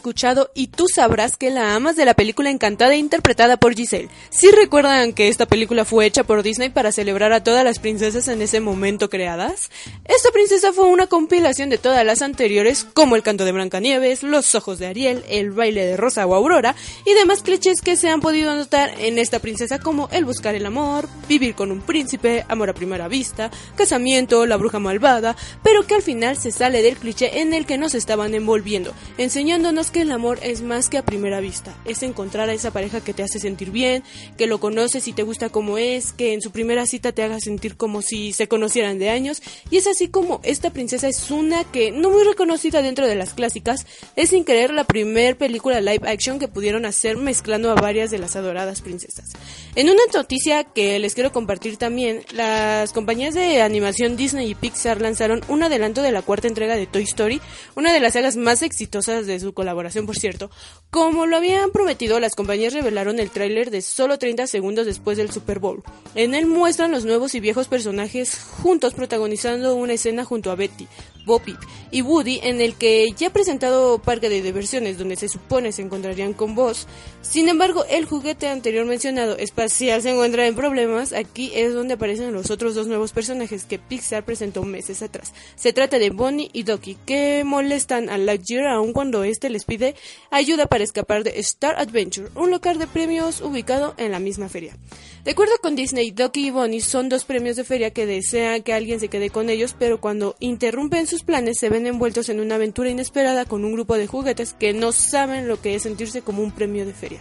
escuchado 0.00 0.50
y 0.54 0.68
tú 0.68 0.86
sabrás 0.88 1.36
que 1.36 1.50
la 1.50 1.74
amas 1.74 1.94
de 1.94 2.06
la 2.06 2.14
película 2.14 2.48
Encantada 2.48 2.96
interpretada 2.96 3.58
por 3.58 3.74
Giselle. 3.74 4.08
Si 4.30 4.50
recuerdan 4.50 5.12
que 5.12 5.28
esta 5.28 5.44
película 5.44 5.84
fue 5.84 6.06
hecha 6.06 6.24
por 6.24 6.42
Disney 6.42 6.70
para 6.70 6.90
celebrar 6.90 7.34
a 7.34 7.44
todas 7.44 7.64
las 7.64 7.78
princesas 7.78 8.26
en 8.28 8.40
ese 8.40 8.60
momento 8.60 9.10
creadas? 9.10 9.70
Esta 10.06 10.30
princesa 10.30 10.72
fue 10.72 10.86
una 10.86 11.06
compilación 11.06 11.68
de 11.68 11.76
todas 11.76 12.04
las 12.06 12.22
anteriores, 12.22 12.84
como 12.84 13.14
el 13.14 13.22
canto 13.22 13.44
de 13.44 13.52
Blancanieves, 13.52 14.22
los 14.22 14.54
ojos 14.54 14.78
de 14.78 14.86
Ariel, 14.86 15.22
el 15.28 15.50
baile 15.50 15.84
de 15.84 15.98
Rosa 15.98 16.26
o 16.26 16.34
Aurora 16.34 16.74
y 17.04 17.12
demás 17.12 17.42
clichés 17.42 17.82
que 17.82 17.96
se 17.96 18.08
han 18.08 18.22
podido 18.22 18.54
notar 18.56 18.94
en 18.98 19.18
esta 19.18 19.38
princesa 19.38 19.80
como 19.80 20.08
el 20.12 20.24
buscar 20.24 20.54
el 20.54 20.64
amor, 20.64 21.10
vivir 21.28 21.54
con 21.54 21.70
un 21.70 21.82
príncipe, 21.82 22.46
amor 22.48 22.70
a 22.70 22.74
primera 22.74 23.06
vista, 23.06 23.50
casamiento, 23.76 24.46
la 24.46 24.56
bruja 24.56 24.78
malvada, 24.78 25.36
pero 25.62 25.86
que 25.86 25.96
al 25.96 26.02
final 26.02 26.38
se 26.38 26.52
sale 26.52 26.80
del 26.80 26.96
cliché 26.96 27.40
en 27.40 27.52
el 27.52 27.66
que 27.66 27.76
nos 27.76 27.94
estaban 27.94 28.32
envolviendo, 28.32 28.94
enseñándonos 29.18 29.89
que 29.90 30.02
el 30.02 30.12
amor 30.12 30.38
es 30.42 30.62
más 30.62 30.88
que 30.88 30.98
a 30.98 31.04
primera 31.04 31.40
vista, 31.40 31.76
es 31.84 32.02
encontrar 32.02 32.48
a 32.48 32.52
esa 32.52 32.70
pareja 32.70 33.00
que 33.00 33.14
te 33.14 33.22
hace 33.22 33.38
sentir 33.38 33.70
bien, 33.70 34.02
que 34.36 34.46
lo 34.46 34.60
conoces 34.60 35.08
y 35.08 35.12
te 35.12 35.22
gusta 35.22 35.48
como 35.48 35.78
es, 35.78 36.12
que 36.12 36.32
en 36.32 36.40
su 36.40 36.50
primera 36.50 36.86
cita 36.86 37.12
te 37.12 37.22
haga 37.22 37.40
sentir 37.40 37.76
como 37.76 38.02
si 38.02 38.32
se 38.32 38.48
conocieran 38.48 38.98
de 38.98 39.10
años, 39.10 39.42
y 39.70 39.76
es 39.76 39.86
así 39.86 40.08
como 40.08 40.40
esta 40.44 40.70
princesa 40.70 41.08
es 41.08 41.30
una 41.30 41.64
que, 41.64 41.90
no 41.90 42.10
muy 42.10 42.24
reconocida 42.24 42.82
dentro 42.82 43.06
de 43.06 43.14
las 43.16 43.34
clásicas, 43.34 43.86
es 44.16 44.30
sin 44.30 44.44
querer 44.44 44.72
la 44.72 44.84
primer 44.84 45.36
película 45.36 45.80
live 45.80 46.08
action 46.08 46.38
que 46.38 46.48
pudieron 46.48 46.86
hacer 46.86 47.16
mezclando 47.16 47.70
a 47.70 47.74
varias 47.74 48.10
de 48.10 48.18
las 48.18 48.36
adoradas 48.36 48.80
princesas. 48.80 49.30
En 49.74 49.88
una 49.88 50.02
noticia 50.14 50.64
que 50.64 50.98
les 50.98 51.14
quiero 51.14 51.32
compartir 51.32 51.76
también, 51.76 52.22
las 52.32 52.92
compañías 52.92 53.34
de 53.34 53.62
animación 53.62 54.16
Disney 54.16 54.50
y 54.50 54.54
Pixar 54.54 55.00
lanzaron 55.00 55.42
un 55.48 55.62
adelanto 55.62 56.02
de 56.02 56.12
la 56.12 56.22
cuarta 56.22 56.48
entrega 56.48 56.76
de 56.76 56.86
Toy 56.86 57.04
Story, 57.04 57.40
una 57.74 57.92
de 57.92 58.00
las 58.00 58.14
sagas 58.14 58.36
más 58.36 58.62
exitosas 58.62 59.26
de 59.26 59.40
su 59.40 59.52
colaboración, 59.52 59.79
por 60.06 60.16
cierto. 60.16 60.50
Como 60.90 61.26
lo 61.26 61.36
habían 61.36 61.70
prometido, 61.70 62.20
las 62.20 62.34
compañías 62.34 62.74
revelaron 62.74 63.18
el 63.18 63.30
tráiler 63.30 63.70
de 63.70 63.82
solo 63.82 64.18
30 64.18 64.46
segundos 64.46 64.86
después 64.86 65.16
del 65.16 65.30
Super 65.30 65.58
Bowl. 65.58 65.82
En 66.14 66.34
él 66.34 66.46
muestran 66.46 66.90
los 66.90 67.04
nuevos 67.04 67.34
y 67.34 67.40
viejos 67.40 67.68
personajes 67.68 68.38
juntos 68.62 68.94
protagonizando 68.94 69.74
una 69.74 69.94
escena 69.94 70.24
junto 70.24 70.50
a 70.50 70.54
Betty, 70.54 70.86
Boppy 71.30 71.56
y 71.92 72.02
Woody 72.02 72.40
en 72.42 72.60
el 72.60 72.74
que 72.74 73.12
ya 73.16 73.28
ha 73.28 73.32
presentado 73.32 74.00
parque 74.00 74.28
de 74.28 74.42
diversiones 74.42 74.98
donde 74.98 75.14
se 75.14 75.28
supone 75.28 75.70
se 75.70 75.82
encontrarían 75.82 76.32
con 76.32 76.56
Buzz. 76.56 76.86
Sin 77.22 77.48
embargo, 77.48 77.84
el 77.88 78.04
juguete 78.04 78.48
anterior 78.48 78.84
mencionado 78.84 79.36
espacial 79.36 80.02
se 80.02 80.10
encuentra 80.10 80.48
en 80.48 80.56
problemas. 80.56 81.12
Aquí 81.12 81.52
es 81.54 81.72
donde 81.72 81.94
aparecen 81.94 82.32
los 82.32 82.50
otros 82.50 82.74
dos 82.74 82.88
nuevos 82.88 83.12
personajes 83.12 83.64
que 83.64 83.78
Pixar 83.78 84.24
presentó 84.24 84.64
meses 84.64 85.02
atrás. 85.02 85.32
Se 85.54 85.72
trata 85.72 86.00
de 86.00 86.10
Bonnie 86.10 86.50
y 86.52 86.64
Doki 86.64 86.96
que 87.06 87.44
molestan 87.44 88.10
a 88.10 88.18
Lightyear 88.18 88.66
aun 88.66 88.92
cuando 88.92 89.22
este 89.22 89.50
les 89.50 89.64
pide 89.64 89.94
ayuda 90.32 90.66
para 90.66 90.82
escapar 90.82 91.22
de 91.22 91.38
Star 91.38 91.78
Adventure, 91.78 92.30
un 92.34 92.50
local 92.50 92.78
de 92.78 92.88
premios 92.88 93.40
ubicado 93.40 93.94
en 93.98 94.10
la 94.10 94.18
misma 94.18 94.48
feria. 94.48 94.76
De 95.24 95.32
acuerdo 95.32 95.52
con 95.62 95.76
Disney, 95.76 96.10
Doki 96.10 96.46
y 96.46 96.50
Bonnie 96.50 96.80
son 96.80 97.10
dos 97.10 97.24
premios 97.24 97.56
de 97.56 97.64
feria 97.64 97.90
que 97.90 98.06
desean 98.06 98.62
que 98.62 98.72
alguien 98.72 99.00
se 99.00 99.08
quede 99.08 99.28
con 99.28 99.50
ellos, 99.50 99.76
pero 99.78 100.00
cuando 100.00 100.34
interrumpen 100.40 101.06
sus 101.06 101.19
planes 101.22 101.58
se 101.58 101.68
ven 101.68 101.86
envueltos 101.86 102.28
en 102.28 102.40
una 102.40 102.56
aventura 102.56 102.90
inesperada 102.90 103.44
con 103.44 103.64
un 103.64 103.72
grupo 103.72 103.96
de 103.96 104.06
juguetes 104.06 104.54
que 104.54 104.72
no 104.72 104.92
saben 104.92 105.48
lo 105.48 105.60
que 105.60 105.74
es 105.74 105.82
sentirse 105.82 106.22
como 106.22 106.42
un 106.42 106.52
premio 106.52 106.86
de 106.86 106.92
feria. 106.92 107.20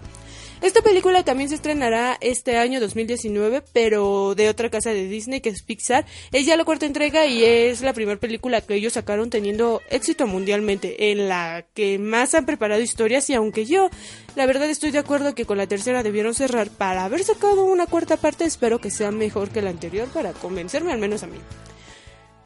Esta 0.62 0.82
película 0.82 1.24
también 1.24 1.48
se 1.48 1.56
estrenará 1.56 2.18
este 2.20 2.58
año 2.58 2.82
2019, 2.82 3.64
pero 3.72 4.36
de 4.36 4.50
otra 4.50 4.70
casa 4.70 4.90
de 4.90 5.08
Disney 5.08 5.40
que 5.40 5.48
es 5.48 5.64
Pixar. 5.64 6.06
Es 6.34 6.46
ya 6.46 6.58
la 6.58 6.66
cuarta 6.66 6.86
entrega 6.86 7.26
y 7.26 7.46
es 7.46 7.82
la 7.82 7.94
primera 7.94 8.20
película 8.20 8.60
que 8.60 8.76
ellos 8.76 8.94
sacaron 8.94 9.30
teniendo 9.30 9.82
éxito 9.90 10.28
mundialmente, 10.28 11.12
en 11.12 11.30
la 11.30 11.66
que 11.74 11.98
más 11.98 12.36
han 12.36 12.46
preparado 12.46 12.82
historias 12.82 13.30
y 13.30 13.36
aunque 13.36 13.66
yo 13.66 13.90
la 14.36 14.46
verdad 14.46 14.70
estoy 14.70 14.92
de 14.92 15.00
acuerdo 15.00 15.34
que 15.34 15.46
con 15.46 15.58
la 15.58 15.68
tercera 15.68 16.04
debieron 16.04 16.34
cerrar 16.34 16.70
para 16.70 17.06
haber 17.06 17.24
sacado 17.24 17.64
una 17.64 17.88
cuarta 17.88 18.18
parte, 18.18 18.44
espero 18.44 18.80
que 18.80 18.92
sea 18.92 19.12
mejor 19.12 19.52
que 19.52 19.62
la 19.62 19.70
anterior 19.70 20.10
para 20.10 20.34
convencerme 20.34 20.92
al 20.92 21.00
menos 21.00 21.24
a 21.24 21.28
mí. 21.28 21.38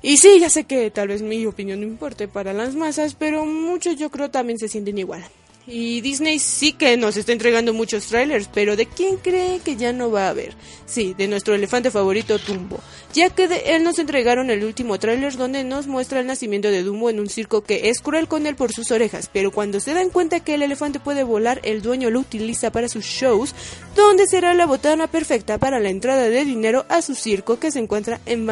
Y 0.06 0.18
sí, 0.18 0.38
ya 0.41 0.49
sé 0.49 0.66
que 0.66 0.91
tal 0.91 1.08
vez 1.08 1.22
mi 1.22 1.45
opinión 1.45 1.80
no 1.80 1.88
importe 1.88 2.28
para 2.28 2.51
las 2.51 2.76
masas, 2.76 3.16
pero 3.16 3.45
muchos 3.45 3.95
yo 3.95 4.12
creo 4.12 4.30
también 4.30 4.60
se 4.60 4.68
sienten 4.68 4.97
igual. 4.97 5.24
Y 5.66 6.01
Disney 6.01 6.39
sí 6.39 6.74
que 6.74 6.97
nos 6.97 7.16
está 7.16 7.32
entregando 7.32 7.74
muchos 7.74 8.08
trailers, 8.08 8.49
pero 8.54 8.76
¿de 8.76 8.86
quién 8.86 9.16
cree 9.16 9.62
que 9.64 9.78
ya 9.78 9.93
no 9.93 10.12
va 10.12 10.26
a 10.26 10.32
haber? 10.32 10.56
Sí, 10.86 11.16
de 11.18 11.30
nuestro 11.30 11.56
elefante 11.56 11.89
favorito 11.89 12.38
Dumbo, 12.38 12.82
ya 13.14 13.30
que 13.30 13.47
de 13.47 13.76
él 13.76 13.84
nos 13.86 13.97
entregaron 13.97 14.49
el 14.49 14.66
último 14.66 14.99
trailer 14.99 15.38
donde 15.38 15.64
nos 15.64 15.88
muestra 15.88 16.20
el 16.20 16.28
nacimiento 16.28 16.70
de 16.70 16.84
Dumbo 16.84 17.10
en 17.10 17.22
un 17.22 17.30
circo 17.30 17.62
que 17.62 17.88
es 17.88 18.01
cruel 18.01 18.28
con 18.28 18.45
él 18.45 18.56
por 18.56 18.74
sus 18.74 18.91
orejas, 18.91 19.30
pero 19.32 19.51
cuando 19.51 19.80
se 19.80 19.93
dan 19.93 20.10
cuenta 20.10 20.41
que 20.41 20.56
el 20.56 20.64
elefante 20.64 20.99
puede 20.99 21.24
volar, 21.24 21.62
el 21.64 21.82
dueño 21.82 22.10
lo 22.10 22.20
utiliza 22.20 22.74
para 22.74 22.89
sus 22.89 23.06
shows, 23.06 23.56
donde 23.95 24.28
será 24.28 24.54
la 24.54 24.66
botana 24.66 25.08
perfecta 25.08 25.60
para 25.60 25.80
la 25.80 25.89
entrada 25.89 26.28
de 26.28 26.43
dinero 26.43 26.86
a 26.89 27.01
su 27.01 27.16
circo 27.16 27.58
que 27.58 27.72
se 27.72 27.80
encuentra 27.80 28.20
en, 28.26 28.45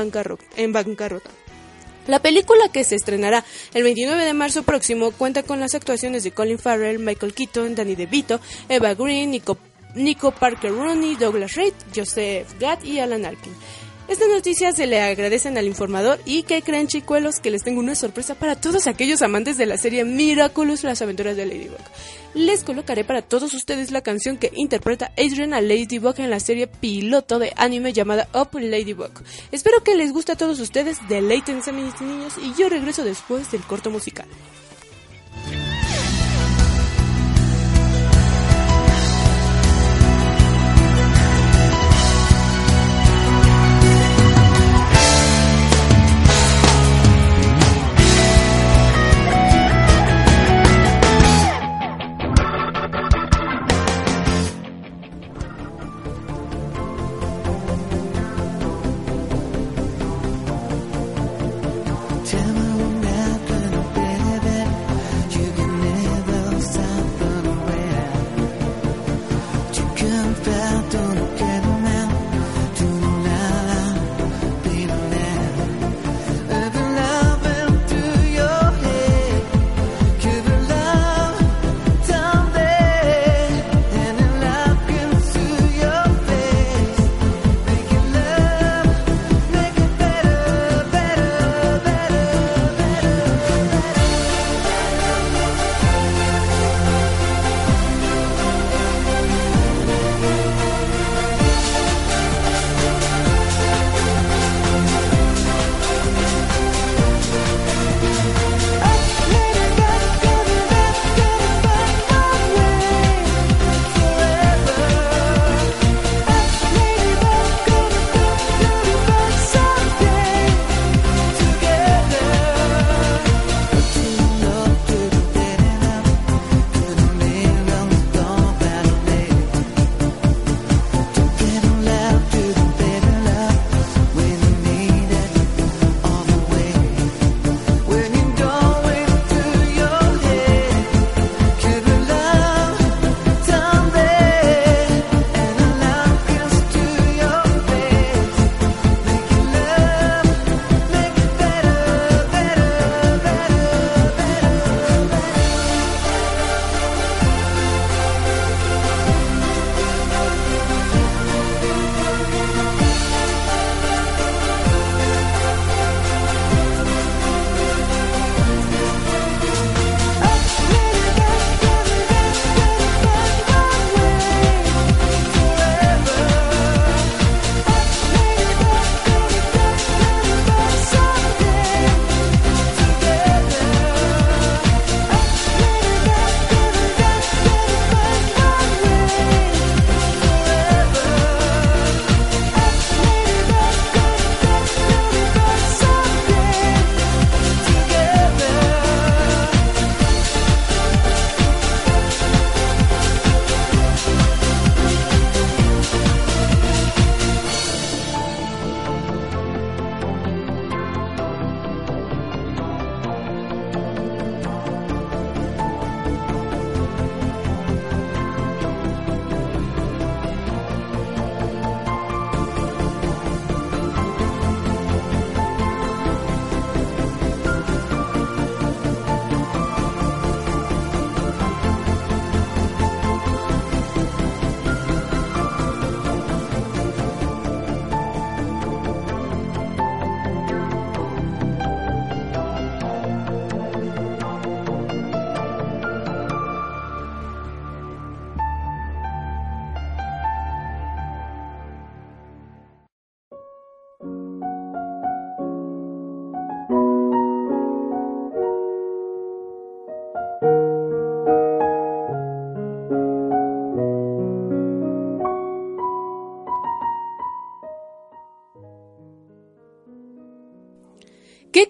en 0.56 0.72
bancarrota. 0.72 1.30
La 2.08 2.20
película 2.20 2.70
que 2.70 2.84
se 2.84 2.96
estrenará 2.96 3.46
el 3.74 3.84
29 3.84 4.26
de 4.26 4.34
marzo 4.34 4.64
próximo 4.64 5.12
cuenta 5.12 5.44
con 5.44 5.60
las 5.60 5.76
actuaciones 5.76 6.24
de 6.24 6.32
Colin 6.32 6.58
Farrell, 6.58 7.00
Michael 7.00 7.34
Keaton, 7.34 7.76
Danny 7.76 7.96
DeVito, 7.96 8.40
Eva 8.70 8.94
Green, 8.96 9.32
Nico, 9.32 9.58
Nico 9.96 10.32
Parker 10.32 10.72
Rooney, 10.72 11.16
Douglas 11.16 11.56
Reid, 11.56 11.74
Joseph 11.96 12.48
Gatt 12.60 12.84
y 12.84 13.00
Alan 13.00 13.26
Arkin. 13.26 13.54
Estas 14.08 14.28
noticias 14.28 14.76
se 14.76 14.88
le 14.88 15.00
agradecen 15.00 15.58
al 15.58 15.68
informador 15.68 16.20
y 16.26 16.44
que 16.44 16.62
creen 16.62 16.88
chicuelos 16.88 17.40
que 17.40 17.52
les 17.52 17.64
tengo 17.64 17.80
una 17.80 17.96
sorpresa 17.96 18.36
para 18.36 18.56
todos 18.56 18.88
aquellos 18.88 19.22
amantes 19.22 19.58
de 19.58 19.66
la 19.66 19.78
serie 19.78 20.04
Miraculous, 20.04 20.84
las 20.84 21.02
aventuras 21.02 21.38
de 21.38 21.46
Ladybug. 21.46 21.78
Les 22.34 22.64
colocaré 22.64 23.04
para 23.04 23.22
todos 23.22 23.54
ustedes 23.54 23.92
la 23.92 24.02
canción 24.02 24.38
que 24.38 24.52
interpreta 24.54 25.12
Adrian 25.18 25.54
a 25.54 25.62
Ladybug 25.62 26.20
en 26.20 26.30
la 26.30 26.40
serie 26.40 26.68
piloto 26.68 27.40
de 27.40 27.54
anime 27.56 27.94
llamada 27.94 28.28
Up 28.34 28.60
Ladybug. 28.60 29.12
Espero 29.52 29.84
que 29.84 29.96
les 29.96 30.12
guste 30.12 30.34
a 30.34 30.38
todos 30.38 30.60
ustedes, 30.60 30.98
deleítense 31.08 31.72
mis 31.72 32.00
niños 32.02 32.34
y 32.38 32.54
yo 32.60 32.70
regreso 32.70 33.04
después 33.04 33.52
del 33.52 33.62
corto 33.62 33.92
musical. 33.92 34.28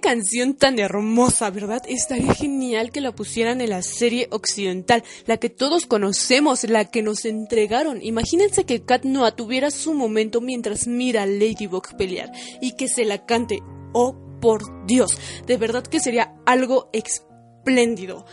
Canción 0.01 0.55
tan 0.55 0.79
hermosa, 0.79 1.49
¿verdad? 1.49 1.81
Estaría 1.87 2.33
genial 2.33 2.91
que 2.91 2.99
la 2.99 3.13
pusieran 3.13 3.61
en 3.61 3.69
la 3.69 3.81
serie 3.81 4.27
occidental, 4.31 5.03
la 5.25 5.37
que 5.37 5.49
todos 5.49 5.85
conocemos, 5.85 6.63
la 6.65 6.85
que 6.85 7.01
nos 7.01 7.25
entregaron. 7.25 7.99
Imagínense 8.01 8.65
que 8.65 8.83
Kat 8.83 9.05
Noah 9.05 9.35
tuviera 9.35 9.71
su 9.71 9.93
momento 9.93 10.41
mientras 10.41 10.87
mira 10.87 11.23
a 11.23 11.25
Ladybug 11.25 11.95
pelear 11.97 12.31
y 12.59 12.73
que 12.73 12.87
se 12.87 13.05
la 13.05 13.25
cante. 13.25 13.61
Oh, 13.93 14.15
por 14.41 14.85
Dios, 14.87 15.17
de 15.45 15.57
verdad 15.57 15.83
que 15.83 15.99
sería 15.99 16.35
algo 16.45 16.89
espléndido. 16.91 18.25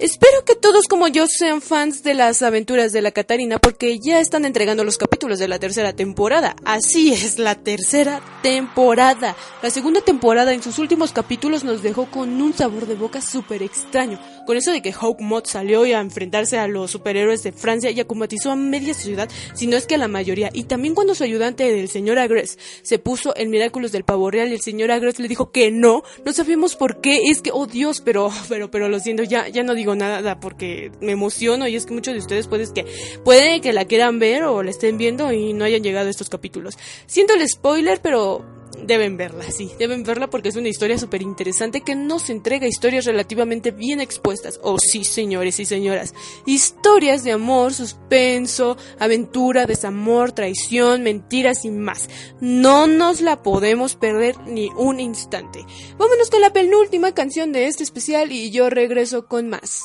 Espero 0.00 0.44
que 0.44 0.56
todos 0.56 0.88
como 0.88 1.06
yo 1.06 1.28
sean 1.28 1.60
fans 1.60 2.02
de 2.02 2.14
las 2.14 2.42
aventuras 2.42 2.92
de 2.92 3.00
la 3.00 3.12
Catarina 3.12 3.60
porque 3.60 4.00
ya 4.00 4.18
están 4.18 4.44
entregando 4.44 4.82
los 4.82 4.98
capítulos 4.98 5.38
de 5.38 5.46
la 5.46 5.60
tercera 5.60 5.92
temporada. 5.92 6.56
Así 6.64 7.12
es, 7.12 7.38
la 7.38 7.54
tercera 7.54 8.20
temporada. 8.42 9.36
La 9.62 9.70
segunda 9.70 10.00
temporada 10.00 10.52
en 10.52 10.64
sus 10.64 10.80
últimos 10.80 11.12
capítulos 11.12 11.62
nos 11.62 11.84
dejó 11.84 12.06
con 12.06 12.42
un 12.42 12.52
sabor 12.54 12.86
de 12.86 12.96
boca 12.96 13.20
súper 13.20 13.62
extraño. 13.62 14.18
Con 14.46 14.56
eso 14.56 14.72
de 14.72 14.82
que 14.82 14.92
Hawkmoth 14.92 15.46
salió 15.46 15.82
a 15.84 16.00
enfrentarse 16.00 16.58
a 16.58 16.68
los 16.68 16.90
superhéroes 16.90 17.42
de 17.42 17.52
Francia 17.52 17.90
y 17.90 18.00
acumatizó 18.00 18.50
a 18.50 18.56
media 18.56 18.94
ciudad, 18.94 19.28
si 19.54 19.66
no 19.66 19.76
es 19.76 19.86
que 19.86 19.94
a 19.94 19.98
la 19.98 20.08
mayoría. 20.08 20.50
Y 20.52 20.64
también 20.64 20.94
cuando 20.94 21.14
su 21.14 21.24
ayudante, 21.24 21.80
el 21.80 21.88
señor 21.88 22.18
Agres, 22.18 22.58
se 22.82 22.98
puso 22.98 23.34
en 23.36 23.50
Miraculous 23.50 23.92
del 23.92 24.04
Pavo 24.04 24.30
Real 24.30 24.48
y 24.48 24.54
el 24.54 24.60
señor 24.60 24.90
Agres 24.90 25.18
le 25.18 25.28
dijo 25.28 25.50
que 25.50 25.70
no, 25.70 26.02
no 26.24 26.32
sabemos 26.32 26.76
por 26.76 27.00
qué, 27.00 27.30
es 27.30 27.42
que, 27.42 27.50
oh 27.52 27.66
Dios, 27.66 28.00
pero, 28.00 28.30
pero, 28.48 28.70
pero 28.70 28.88
lo 28.88 28.98
siento, 29.00 29.22
ya, 29.22 29.48
ya 29.48 29.62
no 29.62 29.74
digo 29.74 29.94
nada 29.94 30.40
porque 30.40 30.90
me 31.00 31.12
emociono 31.12 31.68
y 31.68 31.76
es 31.76 31.86
que 31.86 31.94
muchos 31.94 32.14
de 32.14 32.20
ustedes 32.20 32.48
pueden 32.48 32.72
que, 32.72 32.86
puede 33.24 33.60
que 33.60 33.72
la 33.72 33.84
quieran 33.84 34.18
ver 34.18 34.44
o 34.44 34.62
la 34.62 34.70
estén 34.70 34.96
viendo 34.96 35.32
y 35.32 35.52
no 35.52 35.64
hayan 35.64 35.82
llegado 35.82 36.08
a 36.08 36.10
estos 36.10 36.28
capítulos. 36.28 36.78
Siento 37.06 37.34
el 37.34 37.48
spoiler, 37.48 38.00
pero 38.00 38.44
deben 38.86 39.16
verla, 39.16 39.50
sí, 39.50 39.70
deben 39.78 40.02
verla 40.04 40.28
porque 40.28 40.48
es 40.48 40.56
una 40.56 40.68
historia 40.68 40.98
súper 40.98 41.22
interesante 41.22 41.80
que 41.80 41.94
nos 41.94 42.30
entrega 42.30 42.66
historias 42.66 43.04
relativamente 43.04 43.70
bien 43.70 44.00
expuestas. 44.00 44.60
Oh, 44.62 44.78
sí, 44.78 45.04
señores 45.04 45.60
y 45.60 45.64
señoras. 45.64 46.14
Historias 46.46 47.24
de 47.24 47.32
amor, 47.32 47.72
suspenso, 47.72 48.76
aventura, 48.98 49.66
desamor, 49.66 50.32
traición, 50.32 51.02
mentiras 51.02 51.64
y 51.64 51.70
más. 51.70 52.08
No 52.40 52.86
nos 52.86 53.20
la 53.20 53.42
podemos 53.42 53.96
perder 53.96 54.38
ni 54.46 54.68
un 54.76 55.00
instante. 55.00 55.64
Vámonos 55.98 56.30
con 56.30 56.40
la 56.40 56.52
penúltima 56.52 57.12
canción 57.12 57.52
de 57.52 57.66
este 57.66 57.82
especial 57.82 58.32
y 58.32 58.50
yo 58.50 58.70
regreso 58.70 59.26
con 59.26 59.48
más. 59.48 59.84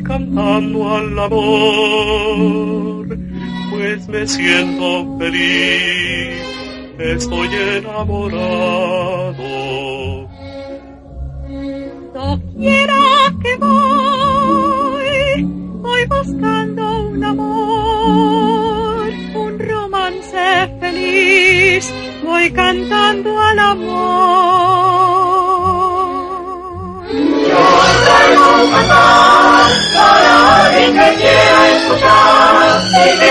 Voy 0.00 0.02
cantando 0.02 0.88
al 0.88 1.18
amor, 1.18 3.06
pues 3.70 4.08
me 4.08 4.26
siento 4.26 5.18
feliz, 5.18 6.40
estoy 6.98 7.48
enamorado. 7.76 9.44
Doquiera 12.14 13.34
que 13.42 13.56
voy, 13.56 15.42
voy 15.82 16.06
buscando 16.06 17.08
un 17.08 17.24
amor, 17.24 19.10
un 19.34 19.58
romance 19.58 20.78
feliz, 20.80 21.92
voy 22.24 22.50
cantando 22.52 23.38
al 23.38 23.58
amor. 23.58 25.29
Cantar 28.70 29.68
para 29.94 30.64
alguien 30.64 30.92
que 30.92 31.08
quiera 31.16 31.60
escuchar 31.70 32.80
y 32.92 33.18
que 33.18 33.30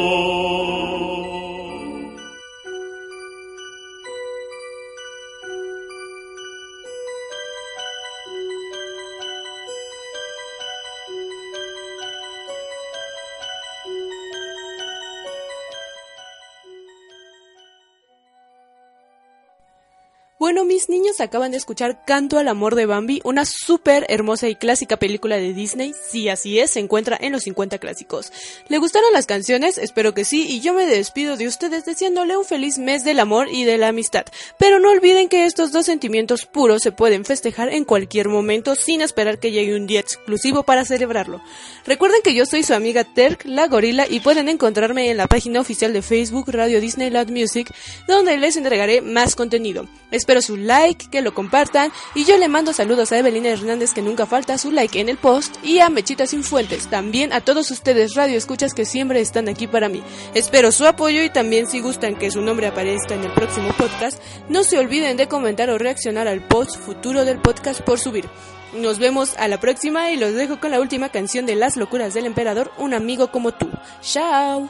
acaban 21.21 21.51
de 21.51 21.57
escuchar 21.57 22.03
Canto 22.05 22.37
al 22.37 22.47
Amor 22.47 22.75
de 22.75 22.85
Bambi, 22.85 23.21
una 23.23 23.45
súper 23.45 24.05
hermosa 24.09 24.49
y 24.49 24.55
clásica 24.55 24.97
película 24.97 25.37
de 25.37 25.53
Disney. 25.53 25.93
Sí, 26.09 26.29
así 26.29 26.59
es, 26.59 26.71
se 26.71 26.79
encuentra 26.79 27.17
en 27.19 27.31
los 27.31 27.43
50 27.43 27.77
clásicos. 27.77 28.31
¿Le 28.67 28.77
gustaron 28.77 29.13
las 29.13 29.25
canciones? 29.25 29.77
Espero 29.77 30.13
que 30.13 30.25
sí, 30.25 30.45
y 30.47 30.61
yo 30.61 30.73
me 30.73 30.85
despido 30.85 31.37
de 31.37 31.47
ustedes 31.47 31.85
deseándole 31.85 32.37
un 32.37 32.45
feliz 32.45 32.77
mes 32.77 33.03
del 33.03 33.19
amor 33.19 33.47
y 33.51 33.63
de 33.63 33.77
la 33.77 33.89
amistad. 33.89 34.25
Pero 34.57 34.79
no 34.79 34.89
olviden 34.89 35.29
que 35.29 35.45
estos 35.45 35.71
dos 35.71 35.85
sentimientos 35.85 36.45
puros 36.45 36.81
se 36.81 36.91
pueden 36.91 37.25
festejar 37.25 37.69
en 37.69 37.85
cualquier 37.85 38.27
momento 38.27 38.75
sin 38.75 39.01
esperar 39.01 39.39
que 39.39 39.51
llegue 39.51 39.75
un 39.75 39.87
día 39.87 39.99
exclusivo 39.99 40.63
para 40.63 40.85
celebrarlo. 40.85 41.41
Recuerden 41.85 42.21
que 42.23 42.33
yo 42.33 42.45
soy 42.45 42.63
su 42.63 42.73
amiga 42.73 43.03
Terk, 43.03 43.45
la 43.45 43.67
gorila, 43.67 44.05
y 44.09 44.19
pueden 44.19 44.49
encontrarme 44.49 45.09
en 45.09 45.17
la 45.17 45.27
página 45.27 45.59
oficial 45.59 45.93
de 45.93 46.01
Facebook 46.01 46.49
Radio 46.49 46.81
Disneyland 46.81 47.31
Music, 47.31 47.73
donde 48.07 48.37
les 48.37 48.57
entregaré 48.57 49.01
más 49.01 49.35
contenido. 49.35 49.87
Espero 50.11 50.41
su 50.41 50.57
like, 50.57 51.07
que 51.11 51.21
lo 51.21 51.33
compartan 51.33 51.91
y 52.15 52.25
yo 52.25 52.37
le 52.37 52.47
mando 52.47 52.73
saludos 52.73 53.11
a 53.11 53.19
Evelina 53.19 53.49
Hernández 53.49 53.93
que 53.93 54.01
nunca 54.01 54.25
falta 54.25 54.57
su 54.57 54.71
like 54.71 54.99
en 54.99 55.09
el 55.09 55.17
post 55.17 55.57
y 55.63 55.79
a 55.79 55.89
Mechita 55.89 56.25
Sin 56.25 56.43
Fuentes, 56.43 56.87
también 56.87 57.31
a 57.33 57.41
todos 57.41 57.69
ustedes 57.69 58.15
radio 58.15 58.37
escuchas 58.37 58.73
que 58.73 58.85
siempre 58.85 59.21
están 59.21 59.47
aquí 59.47 59.67
para 59.67 59.89
mí. 59.89 60.01
Espero 60.33 60.71
su 60.71 60.87
apoyo 60.87 61.21
y 61.23 61.29
también 61.29 61.67
si 61.67 61.81
gustan 61.81 62.15
que 62.15 62.31
su 62.31 62.41
nombre 62.41 62.67
aparezca 62.67 63.13
en 63.13 63.23
el 63.23 63.31
próximo 63.31 63.73
podcast, 63.77 64.19
no 64.49 64.63
se 64.63 64.79
olviden 64.79 65.17
de 65.17 65.27
comentar 65.27 65.69
o 65.69 65.77
reaccionar 65.77 66.27
al 66.27 66.41
post 66.47 66.77
futuro 66.77 67.25
del 67.25 67.39
podcast 67.39 67.81
por 67.81 67.99
subir. 67.99 68.27
Nos 68.73 68.99
vemos 68.99 69.35
a 69.37 69.49
la 69.49 69.59
próxima 69.59 70.11
y 70.11 70.17
los 70.17 70.33
dejo 70.33 70.59
con 70.59 70.71
la 70.71 70.79
última 70.79 71.09
canción 71.09 71.45
de 71.45 71.55
Las 71.55 71.75
locuras 71.75 72.13
del 72.13 72.25
emperador, 72.25 72.71
Un 72.77 72.93
amigo 72.93 73.29
como 73.29 73.51
tú. 73.51 73.69
Chao. 74.01 74.69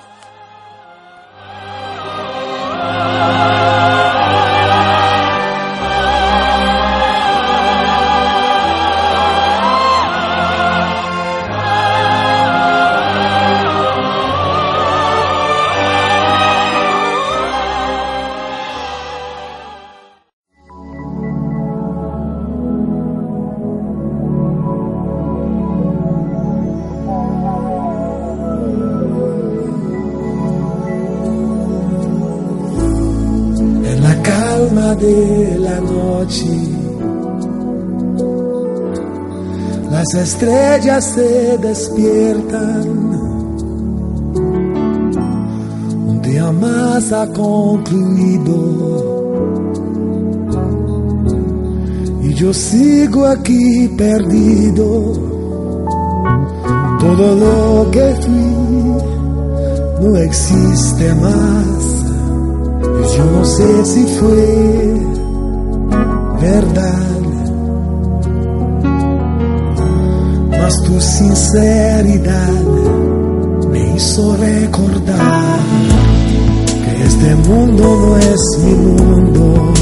de 35.01 35.57
la 35.57 35.79
noche. 35.79 36.45
Las 39.89 40.13
estrellas 40.13 41.03
se 41.15 41.57
despiertan. 41.57 42.87
Un 46.07 46.21
día 46.21 46.51
más 46.51 47.11
ha 47.11 47.27
concluido. 47.27 48.57
Y 52.23 52.33
yo 52.35 52.53
sigo 52.53 53.25
aquí 53.25 53.89
perdido. 53.97 55.13
Todo 56.99 57.35
lo 57.35 57.91
que 57.91 58.15
fui 58.21 58.51
no 60.01 60.15
existe 60.17 61.15
más. 61.15 62.00
Yo 63.21 63.29
no 63.29 63.45
sé 63.45 63.85
si 63.85 64.03
fue 64.17 64.99
verdad, 66.41 67.19
mas 70.49 70.75
tu 70.85 70.99
sinceridad 70.99 72.63
me 73.71 73.95
hizo 73.95 74.35
recordar 74.37 75.59
que 76.83 77.03
este 77.03 77.35
mundo 77.47 77.83
no 77.83 78.17
es 78.17 78.41
mi 78.63 78.73
mundo. 78.73 79.73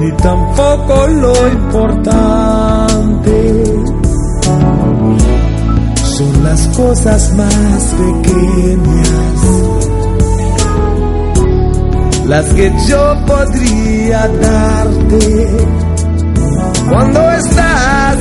Ni 0.00 0.12
tampoco 0.16 1.06
lo 1.06 1.48
importante 1.48 2.18
son 6.02 6.42
las 6.42 6.66
cosas 6.76 7.32
más 7.36 7.84
pequeñas 7.94 9.57
las 12.28 12.44
que 12.52 12.70
yo 12.86 13.16
podría 13.26 14.28
darte 14.28 15.48
cuando 16.90 17.32
estás 17.32 18.16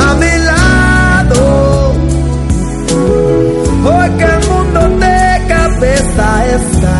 a 0.00 0.14
mi 0.14 0.34
lado. 0.50 1.92
Porque 3.84 4.24
el 4.24 4.40
mundo 4.50 4.80
de 5.06 5.46
cabeza 5.46 6.46
está. 6.56 6.98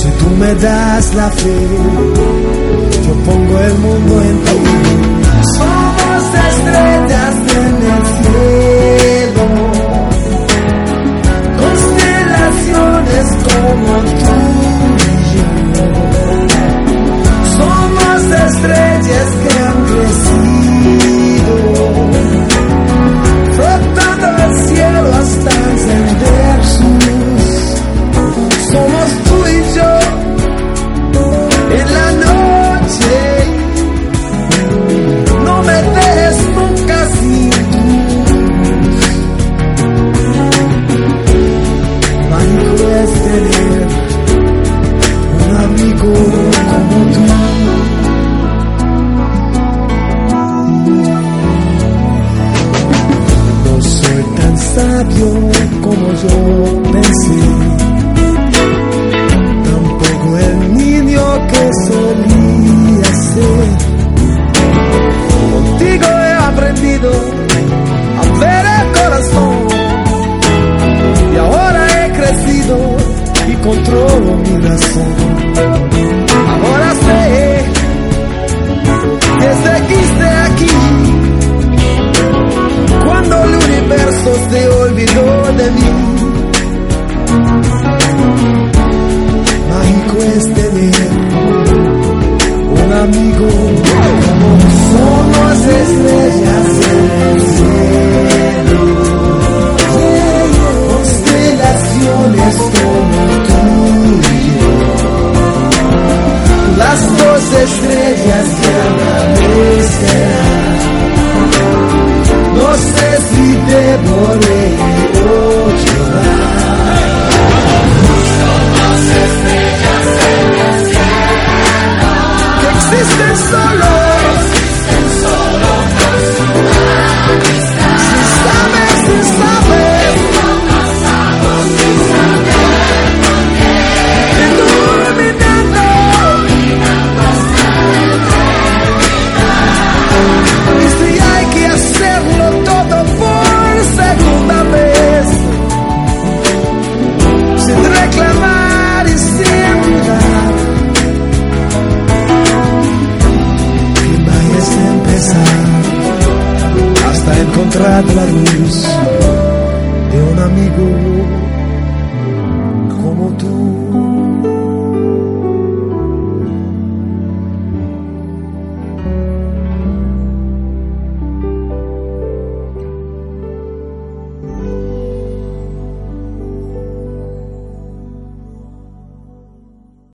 Si 0.00 0.08
tú 0.18 0.30
me 0.40 0.54
das 0.54 1.14
la 1.14 1.30
fe, 1.30 1.58
yo 3.06 3.14
pongo 3.26 3.58
el 3.58 3.74
mundo 3.74 4.22
en 4.22 4.31